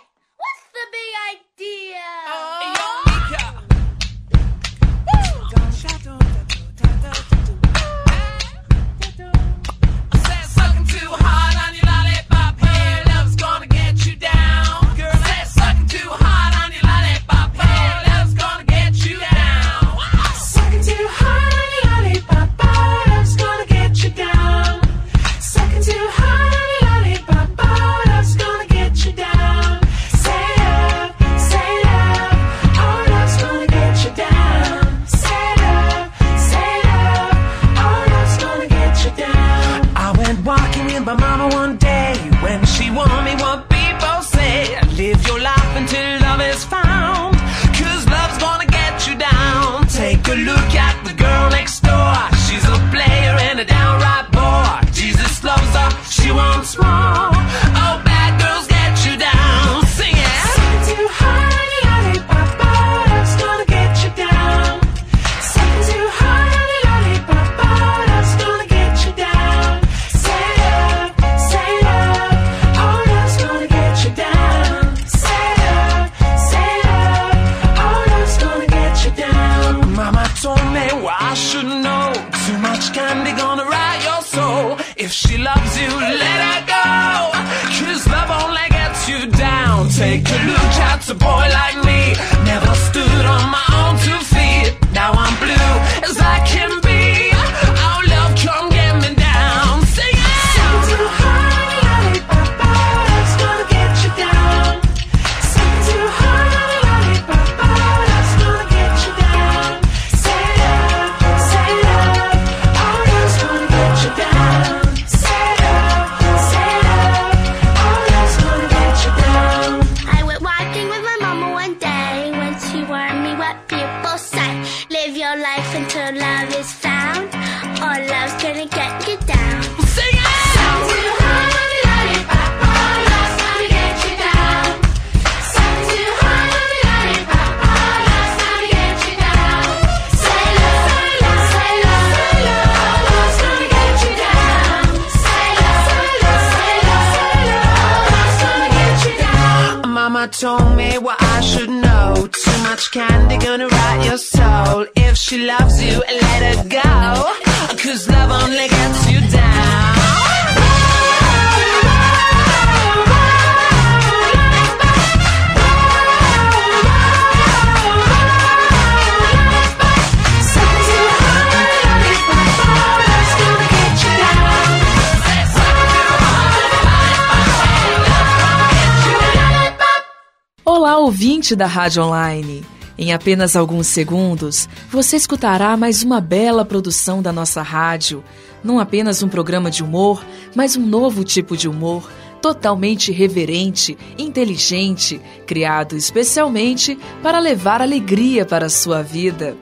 ouvinte 181.47 181.55
da 181.55 181.67
Rádio 181.67 182.03
Online. 182.03 182.65
Em 182.97 183.13
apenas 183.13 183.55
alguns 183.55 183.87
segundos, 183.87 184.67
você 184.89 185.15
escutará 185.15 185.77
mais 185.77 186.03
uma 186.03 186.19
bela 186.19 186.65
produção 186.65 187.21
da 187.21 187.31
nossa 187.31 187.61
rádio. 187.61 188.23
Não 188.63 188.79
apenas 188.79 189.23
um 189.23 189.29
programa 189.29 189.71
de 189.71 189.83
humor, 189.83 190.25
mas 190.55 190.75
um 190.75 190.85
novo 190.85 191.23
tipo 191.23 191.55
de 191.55 191.69
humor, 191.69 192.09
totalmente 192.41 193.11
reverente, 193.11 193.97
inteligente, 194.17 195.21
criado 195.45 195.95
especialmente 195.95 196.97
para 197.23 197.39
levar 197.39 197.81
alegria 197.81 198.45
para 198.45 198.65
a 198.65 198.69
sua 198.69 199.01
vida. 199.01 199.55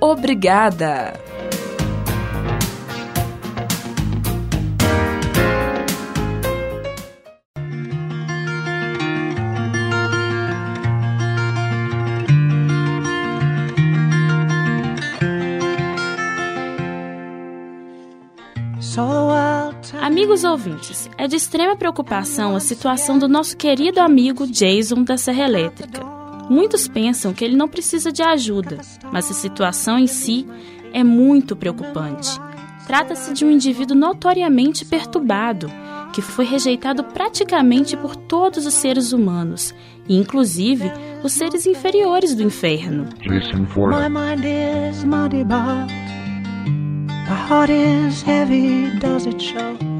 Obrigada! 0.00 1.33
Amigos 20.34 20.50
ouvintes, 20.50 21.08
é 21.16 21.28
de 21.28 21.36
extrema 21.36 21.76
preocupação 21.76 22.56
a 22.56 22.60
situação 22.60 23.20
do 23.20 23.28
nosso 23.28 23.56
querido 23.56 24.00
amigo 24.00 24.48
Jason 24.48 25.04
da 25.04 25.16
Serra 25.16 25.44
Elétrica. 25.44 26.04
Muitos 26.50 26.88
pensam 26.88 27.32
que 27.32 27.44
ele 27.44 27.54
não 27.54 27.68
precisa 27.68 28.10
de 28.10 28.20
ajuda, 28.20 28.78
mas 29.12 29.30
a 29.30 29.32
situação 29.32 29.96
em 29.96 30.08
si 30.08 30.44
é 30.92 31.04
muito 31.04 31.54
preocupante. 31.54 32.36
Trata-se 32.84 33.32
de 33.32 33.44
um 33.44 33.50
indivíduo 33.52 33.96
notoriamente 33.96 34.84
perturbado, 34.84 35.70
que 36.12 36.20
foi 36.20 36.44
rejeitado 36.44 37.04
praticamente 37.04 37.96
por 37.96 38.16
todos 38.16 38.66
os 38.66 38.74
seres 38.74 39.12
humanos, 39.12 39.72
inclusive 40.08 40.90
os 41.22 41.32
seres 41.32 41.64
inferiores 41.64 42.34
do 42.34 42.42
inferno. 42.42 43.06
Listen 43.24 43.66
for 43.66 43.90
My 43.90 44.08
mind 44.08 44.44
is 44.44 45.04
mighty 45.04 45.44
bald. 45.44 45.92
My 47.28 47.36
heart 47.48 47.70
is 47.70 48.20
heavy, 48.26 48.90
does 48.98 49.28
it 49.28 49.40
show? 49.40 49.93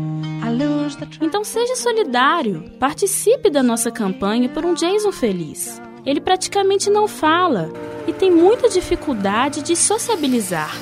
I 0.44 1.16
Então 1.22 1.42
seja 1.42 1.74
solidário, 1.74 2.70
participe 2.78 3.48
da 3.48 3.62
nossa 3.62 3.90
campanha 3.90 4.46
por 4.48 4.62
um 4.64 4.74
Jason 4.74 5.10
feliz. 5.10 5.80
Ele 6.04 6.20
praticamente 6.20 6.90
não 6.90 7.08
fala 7.08 7.72
e 8.06 8.12
tem 8.12 8.30
muita 8.30 8.68
dificuldade 8.68 9.62
de 9.62 9.74
sociabilizar. 9.74 10.76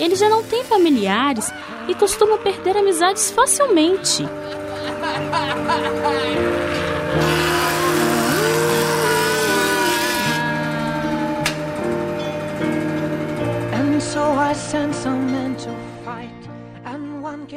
Ele 0.00 0.16
já 0.16 0.28
não 0.28 0.42
tem 0.42 0.64
familiares 0.64 1.52
e 1.86 1.94
costuma 1.94 2.36
perder 2.38 2.76
amizades 2.76 3.30
facilmente. 3.30 4.24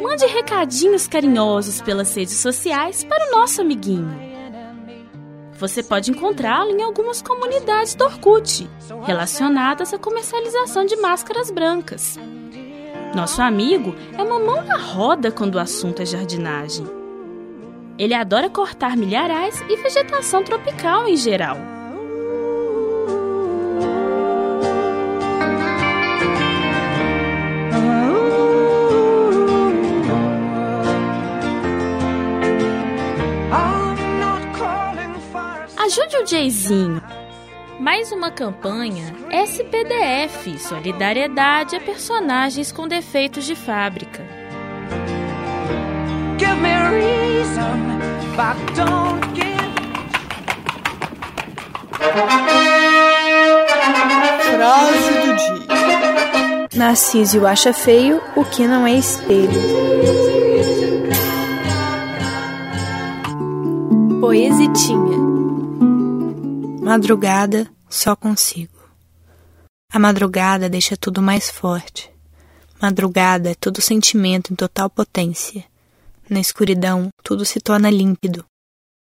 Mande 0.02 0.26
recadinhos 0.26 1.08
carinhosos 1.08 1.82
pelas 1.82 2.16
redes 2.16 2.36
sociais 2.36 3.04
para 3.04 3.28
o 3.28 3.32
nosso 3.32 3.62
amiguinho. 3.62 4.30
Você 5.54 5.84
pode 5.84 6.10
encontrá-lo 6.10 6.72
em 6.72 6.82
algumas 6.82 7.22
comunidades 7.22 7.96
do 7.96 8.06
Orkut, 8.06 8.70
relacionadas 9.04 9.94
à 9.94 10.00
comercialização 10.00 10.86
de 10.86 10.96
máscaras 10.96 11.52
brancas. 11.52 12.18
Nosso 13.14 13.42
amigo 13.42 13.94
é 14.18 14.24
uma 14.24 14.40
mão 14.40 14.64
na 14.64 14.78
roda 14.78 15.32
quando 15.32 15.56
o 15.56 15.60
assunto 15.60 16.02
é 16.02 16.06
jardinagem. 16.06 16.86
Ele 17.98 18.14
adora 18.14 18.50
cortar 18.50 18.96
milharais 18.96 19.62
e 19.68 19.76
vegetação 19.76 20.44
tropical 20.44 21.08
em 21.08 21.18
geral. 21.18 21.58
Ajude 35.90 36.18
o 36.18 36.24
Jayzinho. 36.28 37.02
Mais 37.80 38.12
uma 38.12 38.30
campanha 38.30 39.12
SPDF 39.32 40.60
Solidariedade 40.60 41.76
a 41.76 41.80
personagens 41.80 42.72
com 42.72 42.88
defeitos 42.88 43.44
de 43.44 43.56
fábrica. 43.56 44.24
Give 46.38 46.54
me 46.62 46.72
a 46.72 46.92
reason, 46.92 47.98
but 48.36 48.56
don't 48.76 49.20
give. 49.34 49.50
Frase 54.52 55.14
do 55.26 55.36
dia. 55.36 56.70
Narciso 56.78 57.48
acha 57.48 57.74
feio 57.74 58.22
o 58.36 58.46
que 58.46 58.68
não 58.68 58.86
é 58.86 58.94
espelho. 58.94 59.60
Poesitinha. 64.22 65.29
Madrugada, 66.90 67.70
só 67.88 68.16
consigo. 68.16 68.74
A 69.94 70.00
madrugada 70.00 70.68
deixa 70.68 70.98
tudo 70.98 71.22
mais 71.22 71.48
forte. 71.48 72.12
Madrugada 72.82 73.52
é 73.52 73.54
todo 73.54 73.80
sentimento 73.80 74.52
em 74.52 74.56
total 74.56 74.90
potência. 74.90 75.64
Na 76.28 76.40
escuridão, 76.40 77.10
tudo 77.24 77.46
se 77.46 77.60
torna 77.60 77.92
límpido, 77.92 78.44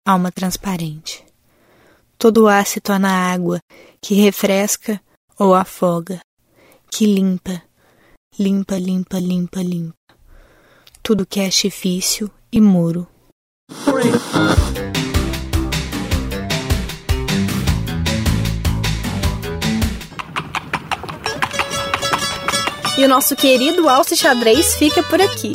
alma 0.05 0.33
transparente. 0.33 1.25
Todo 2.19 2.49
ar 2.49 2.67
se 2.67 2.81
torna 2.81 3.33
água, 3.33 3.61
que 4.03 4.17
refresca 4.17 5.01
ou 5.39 5.55
afoga, 5.55 6.19
que 6.91 7.07
limpa, 7.07 7.63
limpa, 8.37 8.77
limpa, 8.79 9.21
limpa, 9.21 9.63
limpa. 9.63 9.95
Tudo 11.05 11.25
que 11.25 11.39
é 11.39 11.47
artifício 11.47 12.29
e 12.51 12.61
muro. 12.61 13.07
E 22.99 23.05
o 23.05 23.09
nosso 23.09 23.37
querido 23.37 23.91
Alce 23.91 24.17
Xadrez 24.17 24.75
fica 24.77 25.03
por 25.03 25.21
aqui. 25.21 25.53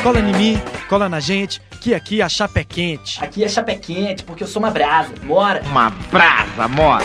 Cola 0.00 0.20
em 0.20 0.32
mim, 0.32 0.62
cola 0.88 1.08
na 1.08 1.18
gente, 1.18 1.60
que 1.80 1.92
aqui 1.92 2.22
a 2.22 2.28
chapa 2.28 2.60
é 2.60 2.64
quente. 2.64 3.22
Aqui 3.22 3.42
é 3.42 3.48
chapé 3.48 3.74
quente, 3.74 4.22
porque 4.22 4.44
eu 4.44 4.46
sou 4.46 4.62
uma 4.62 4.70
brasa. 4.70 5.12
Mora. 5.24 5.60
Uma 5.66 5.90
brasa, 5.90 6.68
mora. 6.68 7.04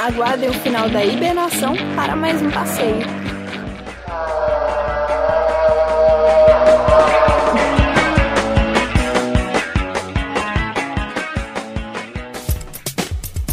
Aguardem 0.00 0.48
o 0.48 0.54
final 0.54 0.88
da 0.88 1.04
hibernação 1.04 1.74
para 1.96 2.14
mais 2.14 2.40
um 2.40 2.50
passeio. 2.50 3.25